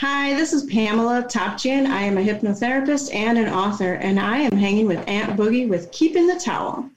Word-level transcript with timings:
Hi, 0.00 0.32
this 0.32 0.54
is 0.54 0.62
Pamela 0.62 1.24
Topchian. 1.24 1.84
I 1.84 2.00
am 2.00 2.16
a 2.16 2.22
hypnotherapist 2.22 3.14
and 3.14 3.36
an 3.36 3.52
author, 3.52 3.96
and 3.96 4.18
I 4.18 4.38
am 4.38 4.56
hanging 4.56 4.86
with 4.86 5.06
Ant 5.06 5.38
Boogie 5.38 5.68
with 5.68 5.92
Keeping 5.92 6.26
the 6.26 6.40
Towel. 6.40 6.88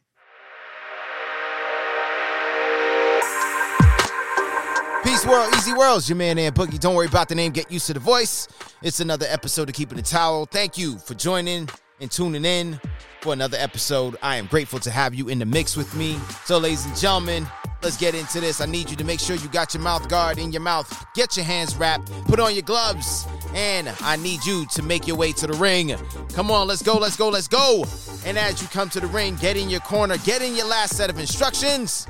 Peace 5.03 5.25
world, 5.25 5.53
easy 5.53 5.73
worlds. 5.73 6.07
Your 6.07 6.15
man 6.15 6.39
Ant 6.39 6.55
Boogie. 6.55 6.79
Don't 6.79 6.95
worry 6.95 7.07
about 7.07 7.27
the 7.27 7.35
name. 7.35 7.51
Get 7.51 7.69
used 7.69 7.87
to 7.87 7.93
the 7.93 7.99
voice. 7.99 8.47
It's 8.81 9.01
another 9.01 9.25
episode 9.27 9.67
of 9.67 9.75
Keeping 9.75 9.97
the 9.97 10.01
Towel. 10.01 10.45
Thank 10.45 10.77
you 10.77 10.97
for 10.97 11.13
joining 11.13 11.67
and 11.99 12.09
tuning 12.09 12.45
in 12.45 12.79
for 13.19 13.33
another 13.33 13.57
episode. 13.57 14.15
I 14.23 14.37
am 14.37 14.45
grateful 14.45 14.79
to 14.79 14.91
have 14.91 15.13
you 15.13 15.27
in 15.27 15.39
the 15.39 15.45
mix 15.45 15.75
with 15.75 15.93
me. 15.93 16.17
So, 16.45 16.57
ladies 16.57 16.85
and 16.85 16.95
gentlemen, 16.95 17.47
let's 17.83 17.97
get 17.97 18.15
into 18.15 18.39
this. 18.39 18.61
I 18.61 18.65
need 18.65 18.89
you 18.89 18.95
to 18.95 19.03
make 19.03 19.19
sure 19.19 19.35
you 19.35 19.49
got 19.49 19.73
your 19.73 19.83
mouth 19.83 20.07
guard 20.07 20.37
in 20.37 20.51
your 20.51 20.61
mouth. 20.61 21.05
Get 21.13 21.35
your 21.35 21.45
hands 21.45 21.75
wrapped. 21.75 22.11
Put 22.25 22.39
on 22.39 22.53
your 22.53 22.63
gloves. 22.63 23.27
And 23.53 23.91
I 24.01 24.15
need 24.15 24.43
you 24.45 24.65
to 24.67 24.81
make 24.81 25.05
your 25.05 25.17
way 25.17 25.33
to 25.33 25.47
the 25.47 25.53
ring. 25.53 25.93
Come 26.33 26.49
on, 26.49 26.67
let's 26.67 26.81
go, 26.81 26.97
let's 26.97 27.17
go, 27.17 27.29
let's 27.29 27.47
go. 27.47 27.85
And 28.25 28.37
as 28.37 28.61
you 28.61 28.67
come 28.69 28.89
to 28.91 28.99
the 28.99 29.07
ring, 29.07 29.35
get 29.35 29.57
in 29.57 29.69
your 29.69 29.81
corner, 29.81 30.17
get 30.19 30.41
in 30.41 30.55
your 30.55 30.65
last 30.65 30.95
set 30.95 31.09
of 31.09 31.19
instructions, 31.19 32.07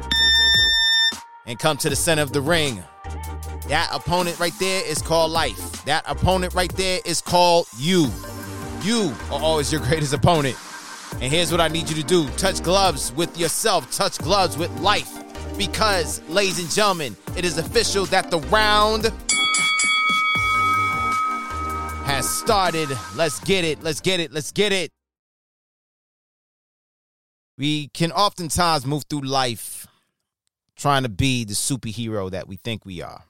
and 1.46 1.58
come 1.58 1.76
to 1.78 1.90
the 1.90 1.96
center 1.96 2.22
of 2.22 2.32
the 2.32 2.42
ring. 2.42 2.84
That 3.68 3.90
opponent 3.92 4.40
right 4.40 4.54
there 4.60 4.86
is 4.86 5.02
called 5.02 5.32
life. 5.32 5.84
That 5.86 6.04
opponent 6.08 6.54
right 6.54 6.72
there 6.74 7.00
is 7.06 7.20
called 7.20 7.68
you. 7.78 8.10
You 8.84 9.14
are 9.32 9.42
always 9.42 9.72
your 9.72 9.82
greatest 9.82 10.14
opponent. 10.14 10.58
And 11.14 11.32
here's 11.32 11.52
what 11.52 11.62
I 11.62 11.68
need 11.68 11.90
you 11.90 11.96
to 11.96 12.04
do 12.04 12.28
touch 12.32 12.62
gloves 12.62 13.12
with 13.14 13.38
yourself, 13.38 13.92
touch 13.92 14.18
gloves 14.20 14.58
with 14.58 14.72
life. 14.80 15.23
Because, 15.58 16.22
ladies 16.30 16.60
and 16.60 16.70
gentlemen, 16.70 17.16
it 17.38 17.46
is 17.46 17.58
official 17.58 18.06
that 18.08 18.32
the 18.32 18.40
round 18.40 19.12
has 22.06 22.28
started. 22.28 22.90
Let's 23.16 23.40
get 23.42 23.64
it, 23.64 23.82
let's 23.84 24.02
get 24.02 24.20
it, 24.20 24.32
let's 24.32 24.52
get 24.52 24.72
it. 24.74 24.92
We 27.58 27.88
can 27.90 28.12
oftentimes 28.12 28.86
move 28.86 29.04
through 29.10 29.22
life 29.22 29.88
trying 30.76 31.04
to 31.04 31.10
be 31.10 31.46
the 31.46 31.54
superhero 31.54 32.32
that 32.32 32.48
we 32.48 32.56
think 32.58 32.86
we 32.86 33.02
are. 33.02 33.24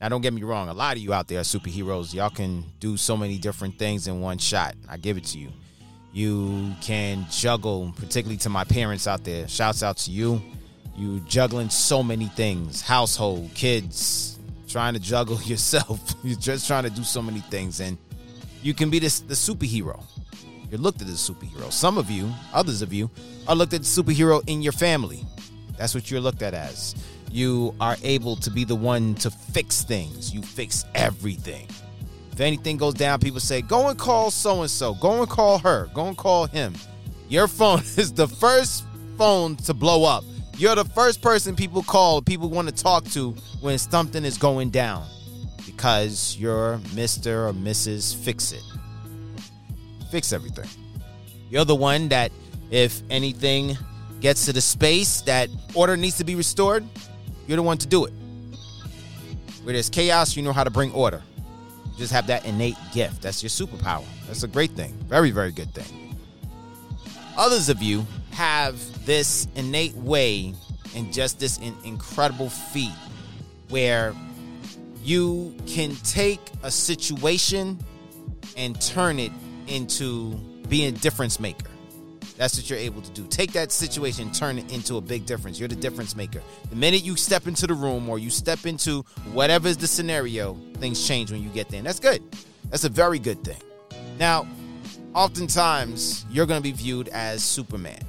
Now, 0.00 0.08
don't 0.08 0.22
get 0.22 0.32
me 0.32 0.42
wrong, 0.42 0.68
a 0.68 0.74
lot 0.74 0.96
of 0.96 1.02
you 1.02 1.12
out 1.12 1.28
there 1.28 1.40
are 1.40 1.42
superheroes. 1.42 2.12
Y'all 2.12 2.30
can 2.30 2.64
do 2.80 2.96
so 2.96 3.16
many 3.16 3.38
different 3.38 3.78
things 3.78 4.08
in 4.08 4.20
one 4.20 4.38
shot. 4.38 4.74
I 4.88 4.96
give 4.96 5.16
it 5.16 5.24
to 5.26 5.38
you. 5.38 5.50
You 6.12 6.74
can 6.80 7.26
juggle, 7.30 7.92
particularly 7.96 8.38
to 8.38 8.48
my 8.48 8.64
parents 8.64 9.06
out 9.06 9.22
there. 9.22 9.46
Shouts 9.46 9.82
out 9.82 9.98
to 9.98 10.10
you. 10.10 10.42
You 11.00 11.18
juggling 11.20 11.70
so 11.70 12.02
many 12.02 12.26
things 12.26 12.82
household, 12.82 13.50
kids, 13.54 14.38
trying 14.68 14.92
to 14.92 15.00
juggle 15.00 15.40
yourself. 15.44 15.98
You're 16.22 16.38
just 16.38 16.66
trying 16.66 16.84
to 16.84 16.90
do 16.90 17.04
so 17.04 17.22
many 17.22 17.40
things. 17.40 17.80
And 17.80 17.96
you 18.62 18.74
can 18.74 18.90
be 18.90 18.98
this, 18.98 19.20
the 19.20 19.32
superhero. 19.32 20.04
You're 20.70 20.78
looked 20.78 21.00
at 21.00 21.08
as 21.08 21.26
a 21.26 21.32
superhero. 21.32 21.72
Some 21.72 21.96
of 21.96 22.10
you, 22.10 22.30
others 22.52 22.82
of 22.82 22.92
you, 22.92 23.08
are 23.48 23.56
looked 23.56 23.72
at 23.72 23.80
as 23.80 23.86
superhero 23.86 24.46
in 24.46 24.60
your 24.60 24.74
family. 24.74 25.24
That's 25.78 25.94
what 25.94 26.10
you're 26.10 26.20
looked 26.20 26.42
at 26.42 26.52
as. 26.52 26.94
You 27.32 27.74
are 27.80 27.96
able 28.02 28.36
to 28.36 28.50
be 28.50 28.64
the 28.64 28.76
one 28.76 29.14
to 29.16 29.30
fix 29.30 29.82
things. 29.82 30.34
You 30.34 30.42
fix 30.42 30.84
everything. 30.94 31.66
If 32.30 32.40
anything 32.40 32.76
goes 32.76 32.92
down, 32.92 33.20
people 33.20 33.40
say, 33.40 33.62
go 33.62 33.88
and 33.88 33.98
call 33.98 34.30
so 34.30 34.60
and 34.60 34.70
so. 34.70 34.92
Go 34.96 35.22
and 35.22 35.30
call 35.30 35.60
her. 35.60 35.88
Go 35.94 36.08
and 36.08 36.16
call 36.16 36.44
him. 36.44 36.74
Your 37.30 37.48
phone 37.48 37.78
is 37.96 38.12
the 38.12 38.28
first 38.28 38.84
phone 39.16 39.56
to 39.56 39.72
blow 39.72 40.04
up. 40.04 40.24
You're 40.60 40.74
the 40.74 40.84
first 40.84 41.22
person 41.22 41.56
people 41.56 41.82
call, 41.82 42.20
people 42.20 42.50
want 42.50 42.68
to 42.68 42.74
talk 42.74 43.06
to 43.12 43.30
when 43.62 43.78
something 43.78 44.26
is 44.26 44.36
going 44.36 44.68
down 44.68 45.06
because 45.64 46.36
you're 46.38 46.76
Mr. 46.88 47.48
or 47.48 47.54
Mrs. 47.54 48.14
Fix 48.14 48.52
It. 48.52 48.62
Fix 50.10 50.34
everything. 50.34 50.68
You're 51.48 51.64
the 51.64 51.74
one 51.74 52.10
that, 52.10 52.30
if 52.70 53.00
anything 53.08 53.78
gets 54.20 54.44
to 54.44 54.52
the 54.52 54.60
space 54.60 55.22
that 55.22 55.48
order 55.74 55.96
needs 55.96 56.18
to 56.18 56.24
be 56.24 56.34
restored, 56.34 56.84
you're 57.46 57.56
the 57.56 57.62
one 57.62 57.78
to 57.78 57.86
do 57.86 58.04
it. 58.04 58.12
Where 59.62 59.72
there's 59.72 59.88
chaos, 59.88 60.36
you 60.36 60.42
know 60.42 60.52
how 60.52 60.64
to 60.64 60.70
bring 60.70 60.92
order. 60.92 61.22
You 61.92 61.96
just 61.96 62.12
have 62.12 62.26
that 62.26 62.44
innate 62.44 62.76
gift. 62.92 63.22
That's 63.22 63.42
your 63.42 63.48
superpower. 63.48 64.04
That's 64.26 64.42
a 64.42 64.48
great 64.48 64.72
thing. 64.72 64.92
Very, 65.08 65.30
very 65.30 65.52
good 65.52 65.72
thing. 65.72 66.18
Others 67.38 67.70
of 67.70 67.82
you 67.82 68.06
have 68.32 69.06
this 69.06 69.46
innate 69.54 69.94
way 69.94 70.54
and 70.94 71.12
just 71.12 71.38
this 71.38 71.58
in- 71.58 71.76
incredible 71.84 72.48
feat 72.48 72.92
where 73.68 74.14
you 75.02 75.54
can 75.66 75.94
take 75.96 76.40
a 76.62 76.70
situation 76.70 77.78
and 78.56 78.80
turn 78.80 79.18
it 79.18 79.32
into 79.66 80.34
being 80.68 80.94
a 80.94 80.98
difference 80.98 81.40
maker. 81.40 81.66
That's 82.36 82.56
what 82.56 82.70
you're 82.70 82.78
able 82.78 83.02
to 83.02 83.10
do. 83.10 83.26
Take 83.26 83.52
that 83.52 83.70
situation, 83.70 84.32
turn 84.32 84.58
it 84.58 84.72
into 84.72 84.96
a 84.96 85.00
big 85.00 85.26
difference. 85.26 85.58
You're 85.58 85.68
the 85.68 85.76
difference 85.76 86.16
maker. 86.16 86.42
The 86.70 86.76
minute 86.76 87.04
you 87.04 87.14
step 87.16 87.46
into 87.46 87.66
the 87.66 87.74
room 87.74 88.08
or 88.08 88.18
you 88.18 88.30
step 88.30 88.64
into 88.64 89.02
whatever 89.32 89.68
is 89.68 89.76
the 89.76 89.86
scenario, 89.86 90.54
things 90.78 91.06
change 91.06 91.30
when 91.30 91.42
you 91.42 91.50
get 91.50 91.68
there. 91.68 91.78
And 91.78 91.86
that's 91.86 92.00
good. 92.00 92.22
That's 92.70 92.84
a 92.84 92.88
very 92.88 93.18
good 93.18 93.44
thing. 93.44 93.60
Now, 94.18 94.46
oftentimes 95.14 96.24
you're 96.30 96.46
going 96.46 96.58
to 96.58 96.62
be 96.62 96.72
viewed 96.72 97.08
as 97.08 97.42
Superman. 97.42 98.00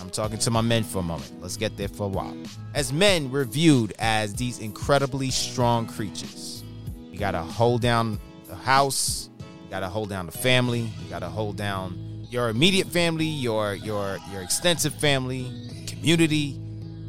I'm 0.00 0.10
talking 0.10 0.38
to 0.38 0.50
my 0.50 0.60
men 0.60 0.84
for 0.84 0.98
a 0.98 1.02
moment. 1.02 1.32
Let's 1.40 1.56
get 1.56 1.76
there 1.76 1.88
for 1.88 2.04
a 2.04 2.08
while. 2.08 2.36
As 2.74 2.92
men, 2.92 3.30
we're 3.30 3.44
viewed 3.44 3.92
as 3.98 4.34
these 4.34 4.58
incredibly 4.60 5.30
strong 5.30 5.86
creatures. 5.86 6.62
You 7.10 7.18
got 7.18 7.32
to 7.32 7.42
hold 7.42 7.82
down 7.82 8.18
the 8.46 8.54
house, 8.54 9.28
you 9.38 9.70
got 9.70 9.80
to 9.80 9.88
hold 9.88 10.08
down 10.08 10.26
the 10.26 10.32
family, 10.32 10.80
you 10.80 11.10
got 11.10 11.20
to 11.20 11.28
hold 11.28 11.56
down 11.56 12.26
your 12.30 12.48
immediate 12.48 12.86
family, 12.88 13.26
your 13.26 13.74
your 13.74 14.18
your 14.30 14.42
extensive 14.42 14.94
family, 14.94 15.50
community, 15.86 16.60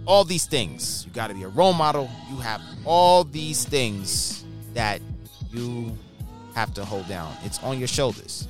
all 0.06 0.24
these 0.24 0.46
things. 0.46 1.06
You 1.06 1.12
got 1.12 1.28
to 1.28 1.34
be 1.34 1.44
a 1.44 1.50
role 1.50 1.74
model. 1.74 2.10
You 2.30 2.38
have 2.38 2.62
all 2.86 3.24
these 3.24 3.66
things 3.66 4.44
that 4.74 5.02
you 5.52 5.96
have 6.56 6.74
to 6.74 6.86
hold 6.86 7.08
down. 7.08 7.34
It's 7.44 7.62
on 7.64 7.78
your 7.78 7.88
shoulders. 7.88 8.48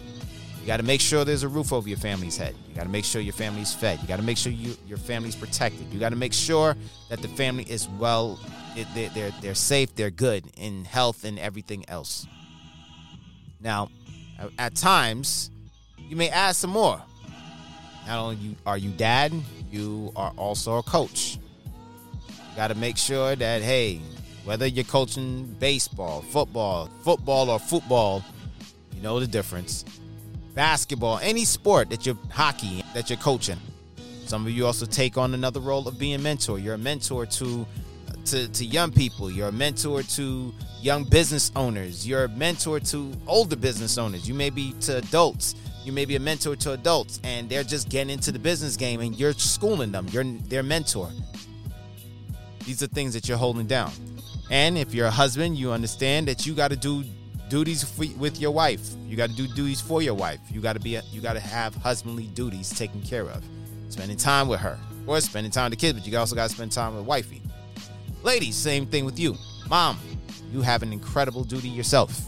You 0.62 0.68
got 0.68 0.78
to 0.78 0.84
make 0.84 1.02
sure 1.02 1.24
there's 1.24 1.44
a 1.44 1.48
roof 1.48 1.72
over 1.72 1.88
your 1.88 1.98
family's 1.98 2.38
head. 2.38 2.54
You 2.68 2.76
got 2.76 2.84
to 2.84 2.90
make 2.90 3.06
sure 3.06 3.22
your 3.22 3.34
family's 3.34 3.74
fed. 3.74 4.02
You 4.02 4.08
got 4.08 4.18
to 4.18 4.24
make 4.24 4.38
sure 4.38 4.52
you, 4.52 4.76
your 4.88 4.98
family's 4.98 5.36
protected. 5.36 5.92
You 5.92 6.00
got 6.00 6.10
to 6.10 6.16
make 6.16 6.34
sure 6.34 6.76
that 7.10 7.22
the 7.22 7.28
family 7.30 7.64
is 7.64 7.88
well, 7.98 8.40
they're, 8.94 9.10
they're, 9.10 9.32
they're 9.42 9.56
safe, 9.56 9.96
they're 9.96 10.10
good 10.10 10.44
in 10.58 10.86
health 10.86 11.24
and 11.24 11.40
everything 11.40 11.86
else. 11.88 12.28
Now, 13.62 13.90
at 14.58 14.76
times, 14.76 15.50
you 15.98 16.16
may 16.16 16.30
add 16.30 16.56
some 16.56 16.72
more. 16.72 17.02
Not 18.06 18.20
only 18.20 18.56
are 18.66 18.78
you 18.78 18.92
dad, 18.92 19.34
you 19.72 20.12
are 20.16 20.34
also 20.36 20.78
a 20.78 20.84
coach. 20.84 21.38
You 22.28 22.56
got 22.56 22.68
to 22.68 22.76
make 22.76 22.98
sure 22.98 23.36
that, 23.36 23.62
hey, 23.62 24.02
whether 24.44 24.66
you're 24.68 24.84
coaching 24.86 25.56
baseball, 25.60 26.22
football, 26.22 26.90
football, 27.04 27.50
or 27.50 27.60
football, 27.60 28.24
you 28.94 29.02
know 29.02 29.20
the 29.20 29.28
difference 29.28 29.86
basketball, 30.54 31.20
any 31.22 31.46
sport 31.46 31.90
that 31.90 32.06
you're 32.06 32.18
hockey 32.32 32.84
that 32.94 33.10
you're 33.10 33.20
coaching. 33.20 33.58
Some 34.26 34.46
of 34.46 34.52
you 34.52 34.66
also 34.66 34.86
take 34.86 35.18
on 35.18 35.34
another 35.34 35.60
role 35.60 35.88
of 35.88 35.98
being 35.98 36.22
mentor. 36.22 36.60
You're 36.60 36.76
a 36.76 36.78
mentor 36.78 37.26
to 37.26 37.66
to, 38.26 38.48
to 38.48 38.66
young 38.66 38.92
people. 38.92 39.32
You're 39.32 39.48
a 39.48 39.52
mentor 39.52 40.04
to 40.04 40.54
young 40.82 41.04
business 41.04 41.52
owners. 41.56 42.08
You're 42.08 42.26
a 42.26 42.30
mentor 42.30 42.80
to 42.80 43.12
older 43.28 43.56
business 43.56 43.98
owners. 43.98 44.28
You 44.28 44.34
may 44.34 44.50
be 44.50 44.74
to 44.82 44.98
adults. 44.98 45.56
You 45.84 45.92
may 45.92 46.06
be 46.06 46.16
a 46.16 46.20
mentor 46.20 46.56
to 46.58 46.74
adults, 46.74 47.20
and 47.24 47.50
they're 47.50 47.64
just 47.64 47.90
getting 47.90 48.12
into 48.12 48.32
the 48.32 48.40
business 48.40 48.76
game, 48.76 49.00
and 49.00 49.16
you're 49.16 49.34
schooling 49.34 49.92
them. 49.92 50.08
You're 50.12 50.26
their 50.26 50.62
mentor. 50.62 51.10
These 52.66 52.84
are 52.84 52.88
things 52.88 53.14
that 53.14 53.28
you're 53.28 53.38
holding 53.38 53.66
down. 53.66 53.92
And 54.52 54.78
if 54.78 54.94
you're 54.94 55.08
a 55.08 55.12
husband, 55.12 55.58
you 55.58 55.72
understand 55.72 56.28
that 56.28 56.46
you 56.46 56.54
got 56.54 56.70
to 56.70 56.76
do 56.76 57.04
duties 57.50 57.98
with 57.98 58.40
your 58.40 58.52
wife. 58.52 58.82
You 59.08 59.18
got 59.18 59.30
to 59.30 59.36
do 59.36 59.48
duties 59.48 59.82
for 59.82 60.02
your 60.02 60.14
wife. 60.14 60.40
You 60.50 60.62
got 60.62 60.74
to 60.74 60.80
be 60.80 60.96
a, 60.96 61.04
you 61.12 61.22
got 61.22 61.34
to 61.34 61.40
have 61.40 61.76
husbandly 61.76 62.28
duties 62.28 62.70
taken 62.70 63.02
care 63.02 63.30
of. 63.30 63.44
Spending 63.90 64.18
time 64.18 64.48
with 64.48 64.60
her 64.60 64.78
or 65.08 65.20
spending 65.20 65.52
time 65.52 65.72
with 65.72 65.80
the 65.80 65.88
kids, 65.88 66.00
but 66.00 66.08
you 66.08 66.18
also 66.18 66.36
got 66.36 66.50
to 66.50 66.56
spend 66.56 66.72
time 66.72 66.96
with 66.96 67.06
wifey. 67.06 67.42
Ladies, 68.24 68.56
same 68.56 68.86
thing 68.86 69.06
with 69.06 69.20
you. 69.20 69.36
Mom, 69.70 69.98
you 70.52 70.62
have 70.62 70.84
an 70.84 70.94
incredible 70.94 71.44
duty 71.44 71.70
yourself. 71.70 72.22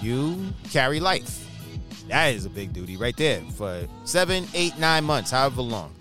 You 0.00 0.52
carry 0.70 1.00
life. 1.00 1.42
That 2.08 2.34
is 2.34 2.44
a 2.44 2.50
big 2.50 2.72
duty 2.72 2.96
right 2.96 3.16
there 3.16 3.40
for 3.56 3.86
seven, 4.04 4.46
eight, 4.54 4.78
nine 4.78 5.04
months, 5.04 5.30
however 5.30 5.62
long. 5.62 5.92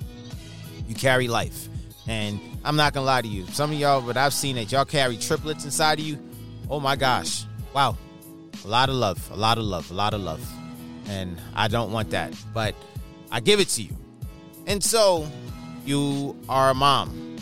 You 0.88 0.94
carry 0.94 1.28
life. 1.28 1.68
And 2.07 2.40
I'm 2.63 2.75
not 2.75 2.94
gonna 2.94 3.06
lie 3.06 3.22
to 3.22 3.28
you. 3.28 3.48
Some 3.48 3.72
of 3.72 3.80
y'all, 3.80 4.02
but 4.02 4.18
I've 4.18 4.34
seen 4.34 4.57
that 4.57 4.72
y'all 4.72 4.86
carry 4.86 5.18
triplets 5.18 5.66
inside 5.66 6.00
of 6.00 6.06
you. 6.06 6.19
Oh 6.69 6.80
my 6.80 6.96
gosh. 6.96 7.46
Wow. 7.75 7.98
A 8.63 8.68
lot 8.69 8.88
of 8.88 8.95
love, 8.95 9.30
a 9.33 9.36
lot 9.36 9.57
of 9.57 9.66
love, 9.66 9.92
a 9.92 9.94
lot 9.94 10.13
of 10.13 10.22
love. 10.22 10.42
And 11.10 11.38
I 11.54 11.68
don't 11.68 11.92
want 11.92 12.12
that. 12.12 12.33
But 12.54 12.74
I 13.31 13.42
give 13.42 13.60
it 13.60 13.68
to 13.69 13.81
you. 13.81 13.94
And 14.66 14.81
so 14.81 15.27
you 15.86 16.39
are 16.48 16.69
a 16.69 16.74
mom 16.74 17.36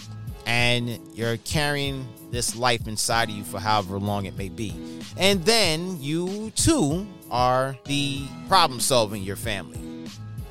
and 0.48 1.00
you're 1.14 1.38
carrying 1.38 2.08
this 2.32 2.56
life 2.56 2.88
inside 2.88 3.30
of 3.30 3.36
you 3.36 3.44
for 3.44 3.60
however 3.60 4.00
long 4.00 4.26
it 4.26 4.36
may 4.36 4.50
be. 4.50 4.74
And 5.18 5.46
then 5.46 6.02
you 6.02 6.52
too 6.56 7.06
are 7.30 7.78
the 7.86 8.26
problem 8.48 8.80
solving 8.80 9.22
your 9.22 9.36
family. 9.36 9.80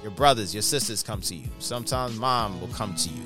Your 0.01 0.13
brothers, 0.13 0.55
your 0.55 0.63
sisters 0.63 1.03
come 1.03 1.21
to 1.23 1.35
you. 1.35 1.49
Sometimes 1.59 2.17
mom 2.17 2.61
will 2.61 2.69
come 2.69 2.95
to 2.95 3.09
you. 3.09 3.25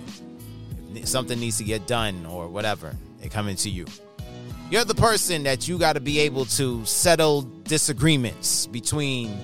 If 0.95 1.07
something 1.07 1.39
needs 1.39 1.59
to 1.59 1.65
get 1.65 1.87
done 1.87 2.25
or 2.25 2.49
whatever, 2.49 2.97
they 3.21 3.29
come 3.29 3.47
into 3.47 3.69
you. 3.69 3.85
You're 4.69 4.85
the 4.85 4.97
person 4.97 5.45
that 5.45 5.69
you 5.69 5.79
got 5.79 5.93
to 5.93 6.01
be 6.01 6.19
able 6.21 6.45
to 6.47 6.85
settle 6.85 7.43
disagreements 7.43 8.67
between 8.67 9.39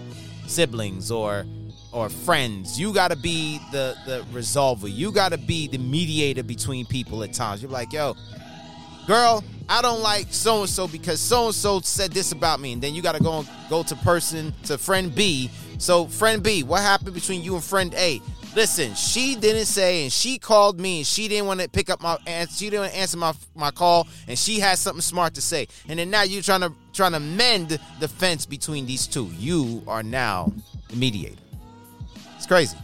siblings 0.49 1.13
or 1.13 1.47
or 1.93 2.09
friends. 2.09 2.81
You 2.81 2.93
got 2.93 3.13
to 3.13 3.17
be 3.17 3.61
the 3.71 3.97
the 4.05 4.25
resolver. 4.33 4.93
You 4.93 5.13
got 5.13 5.31
to 5.31 5.39
be 5.39 5.69
the 5.69 5.79
mediator 5.79 6.43
between 6.43 6.87
people 6.87 7.23
at 7.23 7.33
times. 7.35 7.63
You're 7.63 7.71
like, 7.71 7.93
"Yo, 7.93 8.17
girl, 9.07 9.45
I 9.69 9.81
don't 9.81 10.01
like 10.01 10.27
so 10.31 10.63
and 10.63 10.69
so 10.69 10.89
because 10.89 11.21
so 11.21 11.47
and 11.47 11.55
so 11.55 11.81
said 11.83 12.11
this 12.11 12.33
about 12.33 12.59
me." 12.59 12.73
And 12.73 12.83
then 12.83 12.93
you 12.93 13.01
got 13.01 13.15
to 13.15 13.23
go 13.23 13.45
go 13.71 13.85
to 13.85 13.95
person 13.97 14.53
to 14.65 14.77
friend 14.77 15.15
B. 15.15 15.51
So, 15.79 16.07
friend 16.07 16.43
B, 16.43 16.65
what 16.65 16.81
happened 16.81 17.15
between 17.15 17.45
you 17.45 17.55
and 17.55 17.63
friend 17.63 17.95
A? 17.95 18.21
Listen, 18.55 18.95
she 18.95 19.35
didn't 19.35 19.65
say, 19.65 20.03
and 20.03 20.13
she 20.13 20.39
called 20.39 20.79
me, 20.79 20.99
and 20.99 21.07
she 21.07 21.27
didn't 21.27 21.47
want 21.47 21.61
to 21.61 21.69
pick 21.71 21.89
up 21.89 22.03
my 22.03 22.19
answer. 22.27 22.55
She 22.55 22.69
didn't 22.69 22.95
answer 22.95 23.17
my 23.17 23.33
my 23.55 23.71
call, 23.71 24.07
and 24.29 24.39
she 24.39 24.61
had 24.61 24.77
something 24.77 25.01
smart 25.01 25.35
to 25.35 25.41
say. 25.41 25.69
And 25.89 25.99
then 25.99 26.11
now 26.11 26.23
you're 26.23 26.43
trying 26.43 26.61
to 26.61 26.73
trying 26.93 27.13
to 27.13 27.21
mend 27.21 27.79
the 27.99 28.09
fence 28.09 28.45
between 28.45 28.85
these 28.85 29.07
two. 29.07 29.31
You 29.39 29.83
are 29.87 30.03
now 30.03 30.53
the 30.89 30.97
mediator. 30.97 31.41
It's 32.37 32.47
crazy, 32.47 32.77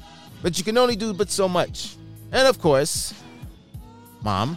but 0.43 0.57
you 0.57 0.65
can 0.65 0.79
only 0.79 0.97
do 0.97 1.13
but 1.13 1.31
so 1.31 1.47
much. 1.47 1.97
And 2.33 2.49
of 2.49 2.59
course, 2.61 3.13
mom, 4.23 4.57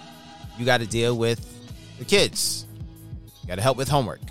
you 0.58 0.66
got 0.66 0.80
to 0.80 0.88
deal 0.88 1.18
with 1.18 1.46
the 2.00 2.06
kids. 2.06 2.66
You 3.42 3.50
got 3.50 3.56
to 3.56 3.62
help 3.62 3.76
with 3.76 3.90
homework. 3.90 4.22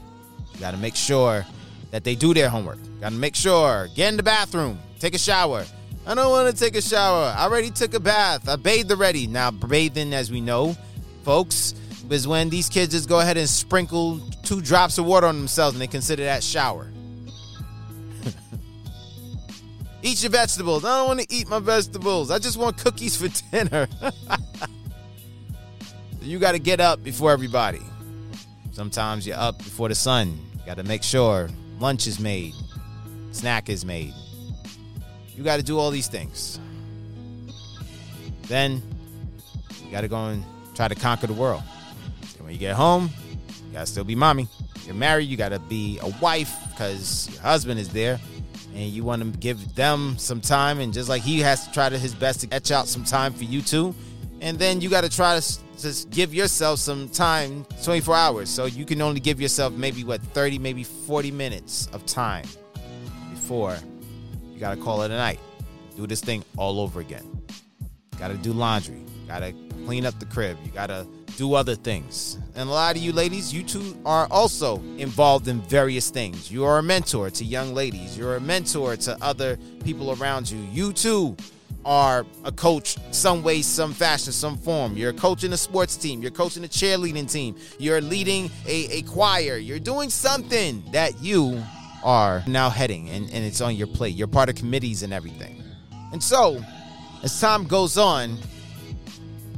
You 0.55 0.61
got 0.61 0.71
to 0.71 0.79
make 0.79 0.97
sure 0.97 1.45
that 1.91 2.05
they 2.05 2.15
do 2.15 2.33
their 2.33 2.49
homework. 2.49 2.79
Got 3.03 3.11
to 3.11 3.17
make 3.17 3.35
sure 3.35 3.89
get 3.95 4.09
in 4.09 4.17
the 4.17 4.23
bathroom, 4.23 4.79
take 4.99 5.15
a 5.15 5.19
shower 5.19 5.67
I 6.07 6.15
don't 6.15 6.31
want 6.31 6.55
to 6.55 6.65
take 6.65 6.77
a 6.77 6.83
shower. 6.83 7.35
I 7.37 7.45
already 7.45 7.71
took 7.71 7.95
a 7.95 8.01
bath. 8.01 8.49
I 8.49 8.57
bathed 8.57 8.91
already. 8.91 9.27
Now, 9.27 9.51
bathing, 9.51 10.15
as 10.15 10.31
we 10.31 10.41
know, 10.41 10.77
folks, 11.25 11.75
is 12.11 12.27
when 12.27 12.49
these 12.49 12.69
kids 12.69 12.93
just 12.93 13.09
go 13.09 13.21
ahead 13.21 13.37
and 13.37 13.49
sprinkle 13.49 14.21
two 14.43 14.61
drops 14.61 14.99
of 14.99 15.05
water 15.05 15.27
on 15.27 15.37
themselves 15.37 15.75
and 15.75 15.83
they 15.83 15.87
consider 15.87 16.25
that 16.25 16.43
shower. 16.43 16.91
eat 20.03 20.23
your 20.23 20.31
vegetables. 20.31 20.85
I 20.85 20.99
don't 20.99 21.07
want 21.07 21.21
to 21.21 21.27
eat 21.31 21.49
my 21.49 21.61
vegetables. 21.61 22.31
I 22.31 22.39
just 22.39 22.57
want 22.57 22.79
cookies 22.79 23.17
for 23.17 23.29
dinner. 23.53 23.87
you 26.21 26.39
got 26.39 26.53
to 26.53 26.59
get 26.59 26.81
up 26.81 27.03
before 27.05 27.31
everybody. 27.31 27.83
Sometimes 28.73 29.27
you're 29.27 29.37
up 29.37 29.59
before 29.59 29.89
the 29.89 29.95
sun. 29.95 30.39
Got 30.67 30.79
to 30.79 30.85
make 30.85 31.03
sure 31.03 31.49
lunch 31.79 32.07
is 32.07 32.19
made, 32.21 32.55
snack 33.33 33.69
is 33.69 33.85
made. 33.85 34.15
You 35.41 35.45
got 35.45 35.57
to 35.57 35.63
do 35.63 35.79
all 35.79 35.91
these 35.91 36.07
things. 36.07 36.61
Then 38.43 38.83
you 39.83 39.91
got 39.91 40.03
to 40.03 40.09
go 40.09 40.27
and 40.27 40.45
try 40.75 40.87
to 40.87 40.95
conquer 40.95 41.29
the 41.29 41.33
world. 41.33 41.63
And 42.37 42.45
when 42.45 42.53
you 42.53 42.59
get 42.59 42.77
home, 42.77 43.09
you 43.67 43.73
got 43.73 43.81
to 43.81 43.87
still 43.87 44.05
be 44.05 44.15
mommy. 44.15 44.49
You're 44.85 44.97
married, 44.97 45.31
you 45.31 45.39
got 45.39 45.49
to 45.49 45.59
be 45.59 45.99
a 46.03 46.09
wife 46.21 46.55
because 46.69 47.31
your 47.33 47.41
husband 47.41 47.81
is 47.81 47.89
there 47.89 48.21
and 48.75 48.91
you 48.91 49.03
want 49.03 49.23
to 49.23 49.39
give 49.39 49.75
them 49.75 50.19
some 50.19 50.43
time 50.43 50.79
and 50.79 50.93
just 50.93 51.09
like 51.09 51.23
he 51.23 51.41
has 51.41 51.67
to 51.67 51.73
try 51.73 51.89
to 51.89 51.97
his 51.97 52.15
best 52.15 52.43
to 52.43 52.55
etch 52.55 52.71
out 52.71 52.87
some 52.87 53.03
time 53.03 53.33
for 53.33 53.45
you 53.45 53.63
too 53.63 53.95
and 54.43 54.59
then 54.59 54.83
you 54.83 54.91
got 54.91 55.05
to 55.05 55.09
try 55.09 55.41
to 55.41 55.59
just 55.81 56.11
give 56.11 56.35
yourself 56.35 56.79
some 56.79 57.09
time 57.09 57.65
24 57.83 58.15
hours 58.15 58.51
so 58.51 58.67
you 58.67 58.85
can 58.85 59.01
only 59.01 59.21
give 59.21 59.41
yourself 59.41 59.73
maybe 59.73 60.05
what 60.05 60.21
30 60.21 60.59
maybe 60.59 60.85
40 60.85 61.31
minutes 61.31 61.89
of 61.95 62.05
time 62.05 62.45
before 63.31 63.77
you 64.61 64.67
got 64.67 64.75
to 64.75 64.83
call 64.83 65.01
it 65.01 65.11
a 65.11 65.17
night. 65.17 65.41
Do 65.97 66.07
this 66.07 66.21
thing 66.21 66.45
all 66.59 66.81
over 66.81 67.01
again. 67.01 67.25
Got 68.19 68.29
to 68.29 68.35
do 68.35 68.53
laundry. 68.53 69.03
Got 69.27 69.39
to 69.39 69.55
clean 69.87 70.05
up 70.05 70.19
the 70.21 70.27
crib. 70.27 70.59
You 70.63 70.71
got 70.71 70.89
to 70.89 71.07
do 71.39 71.55
other 71.55 71.75
things. 71.75 72.37
And 72.55 72.69
a 72.69 72.73
lot 72.73 72.95
of 72.95 73.01
you 73.01 73.15
ladies, 73.15 73.55
you 73.55 73.63
two 73.63 73.97
are 74.05 74.29
also 74.31 74.77
involved 74.99 75.49
in 75.49 75.63
various 75.63 76.11
things. 76.11 76.53
You 76.53 76.67
are 76.67 76.77
a 76.77 76.83
mentor 76.83 77.31
to 77.31 77.43
young 77.43 77.73
ladies. 77.73 78.19
You're 78.19 78.37
a 78.37 78.41
mentor 78.41 78.97
to 78.97 79.17
other 79.23 79.57
people 79.83 80.13
around 80.21 80.51
you. 80.51 80.59
You 80.71 80.93
too 80.93 81.39
are 81.87 82.27
a 82.45 82.53
coach 82.53 82.99
some 83.13 83.43
way, 83.43 83.63
some 83.63 83.95
fashion, 83.95 84.35
some 84.35 84.59
form. 84.59 84.95
You're 84.95 85.15
coaching 85.15 85.55
a 85.55 85.57
sports 85.57 85.97
team. 85.97 86.21
You're 86.21 86.33
coaching 86.33 86.65
a 86.65 86.69
cheerleading 86.69 87.33
team. 87.33 87.57
You're 87.79 88.03
leading 88.03 88.51
a, 88.67 88.99
a 88.99 89.03
choir. 89.03 89.57
You're 89.57 89.79
doing 89.79 90.11
something 90.11 90.83
that 90.93 91.19
you 91.23 91.63
are 92.03 92.43
now 92.47 92.71
heading 92.71 93.09
and, 93.11 93.31
and 93.33 93.45
it's 93.45 93.61
on 93.61 93.77
your 93.77 93.87
plate. 93.87 94.15
You're 94.15 94.29
part 94.29 94.49
of 94.49 94.55
committees 94.55 95.03
and 95.03 95.13
everything. 95.13 95.63
And 96.13 96.23
so, 96.23 96.63
as 97.23 97.41
time 97.41 97.65
goes 97.67 97.99
on, 97.99 98.39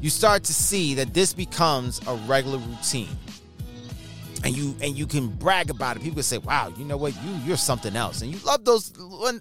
you 0.01 0.11
start 0.11 0.45
to 0.45 0.55
see 0.55 0.95
that 0.95 1.15
this 1.15 1.33
becomes 1.33 2.01
a 2.07 2.15
regular 2.27 2.59
routine. 2.59 3.09
And 4.45 4.57
you 4.57 4.75
and 4.83 4.99
you 4.99 5.07
can 5.07 5.29
brag 5.29 5.71
about 5.71 5.97
it. 5.97 6.03
People 6.03 6.21
say, 6.25 6.39
"Wow, 6.39 6.73
you 6.77 6.85
know 6.85 6.97
what? 6.97 7.15
You 7.23 7.31
you're 7.47 7.57
something 7.57 7.95
else." 7.95 8.23
And 8.23 8.33
you 8.33 8.41
love 8.41 8.65
those. 8.65 8.93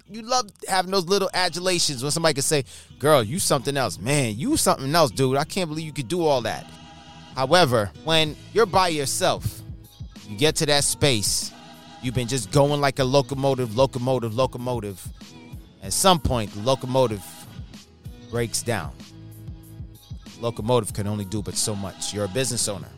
You 0.08 0.22
love 0.22 0.48
having 0.68 0.92
those 0.92 1.06
little 1.06 1.28
adulations 1.34 2.04
when 2.04 2.12
somebody 2.12 2.34
can 2.34 2.44
say, 2.44 2.64
"Girl, 3.00 3.20
you 3.20 3.40
something 3.40 3.76
else, 3.76 3.98
man. 3.98 4.38
You 4.38 4.56
something 4.56 4.94
else, 4.94 5.10
dude. 5.10 5.36
I 5.36 5.42
can't 5.42 5.68
believe 5.68 5.86
you 5.86 5.92
could 5.92 6.06
do 6.06 6.24
all 6.24 6.42
that." 6.42 6.64
However, 7.34 7.90
when 8.04 8.36
you're 8.52 8.64
by 8.64 8.88
yourself, 8.88 9.62
you 10.28 10.36
get 10.36 10.54
to 10.56 10.66
that 10.66 10.84
space 10.84 11.50
You've 12.02 12.14
been 12.14 12.28
just 12.28 12.50
going 12.50 12.80
like 12.80 12.98
a 12.98 13.04
locomotive, 13.04 13.76
locomotive, 13.76 14.34
locomotive. 14.34 15.06
At 15.82 15.92
some 15.92 16.18
point, 16.18 16.52
the 16.52 16.60
locomotive 16.60 17.24
breaks 18.30 18.62
down. 18.62 18.92
Locomotive 20.40 20.92
can 20.92 21.06
only 21.06 21.24
do 21.24 21.42
but 21.42 21.54
so 21.54 21.76
much. 21.76 22.12
You're 22.12 22.24
a 22.24 22.28
business 22.28 22.66
owner. 22.66 22.88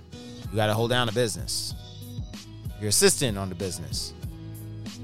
You 0.51 0.57
got 0.57 0.69
to 0.69 0.75
hold 0.75 0.91
down 0.91 1.11
a 1.11 1.13
business. 1.13 1.75
You're 2.81 2.89
assistant 2.89 3.37
on 3.37 3.51
the 3.51 3.55
business. 3.55 4.15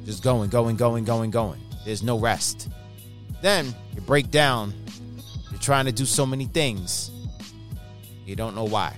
Just 0.07 0.23
going, 0.23 0.49
going, 0.49 0.77
going, 0.77 1.05
going, 1.05 1.31
going. 1.31 1.61
There's 1.85 2.03
no 2.03 2.19
rest. 2.19 2.71
Then 3.43 3.75
you 3.95 4.01
break 4.01 4.31
down. 4.31 4.73
You're 5.51 5.61
trying 5.61 5.85
to 5.85 5.93
do 5.93 6.07
so 6.07 6.25
many 6.25 6.47
things. 6.47 7.11
You 8.25 8.37
don't 8.37 8.55
know 8.55 8.65
why. 8.65 8.97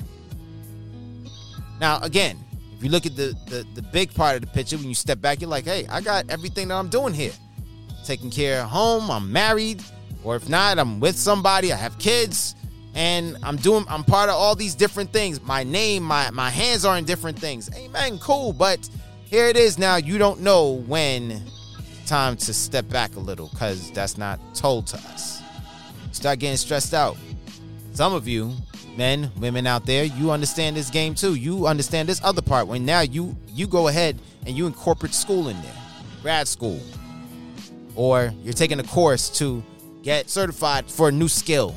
Now, 1.81 2.01
again, 2.03 2.39
you 2.83 2.91
look 2.91 3.07
at 3.07 3.17
the, 3.17 3.37
the, 3.47 3.67
the 3.75 3.83
big 3.83 4.15
part 4.15 4.37
of 4.37 4.41
the 4.43 4.47
picture, 4.49 4.77
when 4.77 4.89
you 4.89 4.95
step 4.95 5.21
back, 5.21 5.41
you're 5.41 5.51
like, 5.51 5.65
hey, 5.65 5.87
I 5.89 6.01
got 6.01 6.29
everything 6.31 6.69
that 6.69 6.75
I'm 6.75 6.89
doing 6.89 7.15
here. 7.15 7.33
Taking 8.05 8.31
care 8.31 8.63
of 8.63 8.71
home, 8.71 9.11
I'm 9.11 9.31
married, 9.31 9.83
or 10.25 10.37
if 10.37 10.49
not, 10.49 10.79
I'm 10.79 11.01
with 11.01 11.17
somebody, 11.17 11.73
I 11.73 11.77
have 11.77 11.99
kids, 11.99 12.55
and 12.95 13.37
I'm 13.43 13.57
doing 13.57 13.85
I'm 13.89 14.05
part 14.05 14.29
of 14.29 14.37
all 14.37 14.55
these 14.55 14.75
different 14.75 15.13
things. 15.13 15.41
My 15.43 15.63
name, 15.63 16.03
my 16.03 16.31
my 16.31 16.51
hands 16.51 16.85
are 16.85 16.99
in 16.99 17.05
different 17.05 17.39
things. 17.39 17.71
Amen, 17.75 18.19
cool. 18.19 18.53
But 18.53 18.89
here 19.25 19.47
it 19.47 19.57
is 19.57 19.79
now. 19.79 19.97
You 19.97 20.19
don't 20.19 20.41
know 20.41 20.83
when 20.87 21.43
time 22.07 22.37
to 22.37 22.53
step 22.53 22.89
back 22.89 23.17
a 23.17 23.21
little 23.21 23.49
because 23.49 23.91
that's 23.93 24.19
not 24.19 24.39
told 24.55 24.87
to 24.89 24.97
us. 24.97 25.43
Start 26.13 26.41
getting 26.41 26.57
stressed 26.57 26.93
out. 26.93 27.17
Some 27.95 28.13
of 28.13 28.29
you 28.29 28.53
men, 28.97 29.31
women 29.39 29.67
out 29.67 29.87
there, 29.87 30.05
you 30.05 30.31
understand 30.31 30.77
this 30.77 30.91
game 30.91 31.15
too. 31.15 31.35
You 31.35 31.67
understand 31.67 32.09
this 32.09 32.21
other 32.23 32.43
part 32.43 32.67
when 32.67 32.85
now 32.85 33.01
you 33.01 33.37
you 33.49 33.67
go 33.67 33.89
ahead 33.89 34.19
and 34.47 34.57
you 34.57 34.67
incorporate 34.67 35.15
school 35.15 35.49
in 35.49 35.61
there, 35.63 35.75
grad 36.23 36.49
school, 36.49 36.81
or 37.95 38.33
you're 38.43 38.53
taking 38.53 38.81
a 38.81 38.85
course 38.85 39.29
to 39.39 39.63
get 40.03 40.29
certified 40.29 40.91
for 40.91 41.09
a 41.09 41.13
new 41.13 41.29
skill, 41.29 41.77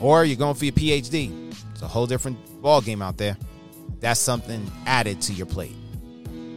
or 0.00 0.24
you're 0.24 0.36
going 0.36 0.54
for 0.54 0.64
your 0.64 0.72
PhD. 0.72 1.50
It's 1.72 1.82
a 1.82 1.88
whole 1.88 2.06
different 2.06 2.38
ball 2.62 2.80
game 2.80 3.02
out 3.02 3.16
there. 3.16 3.36
That's 4.00 4.20
something 4.20 4.70
added 4.86 5.20
to 5.22 5.32
your 5.32 5.46
plate. 5.46 5.74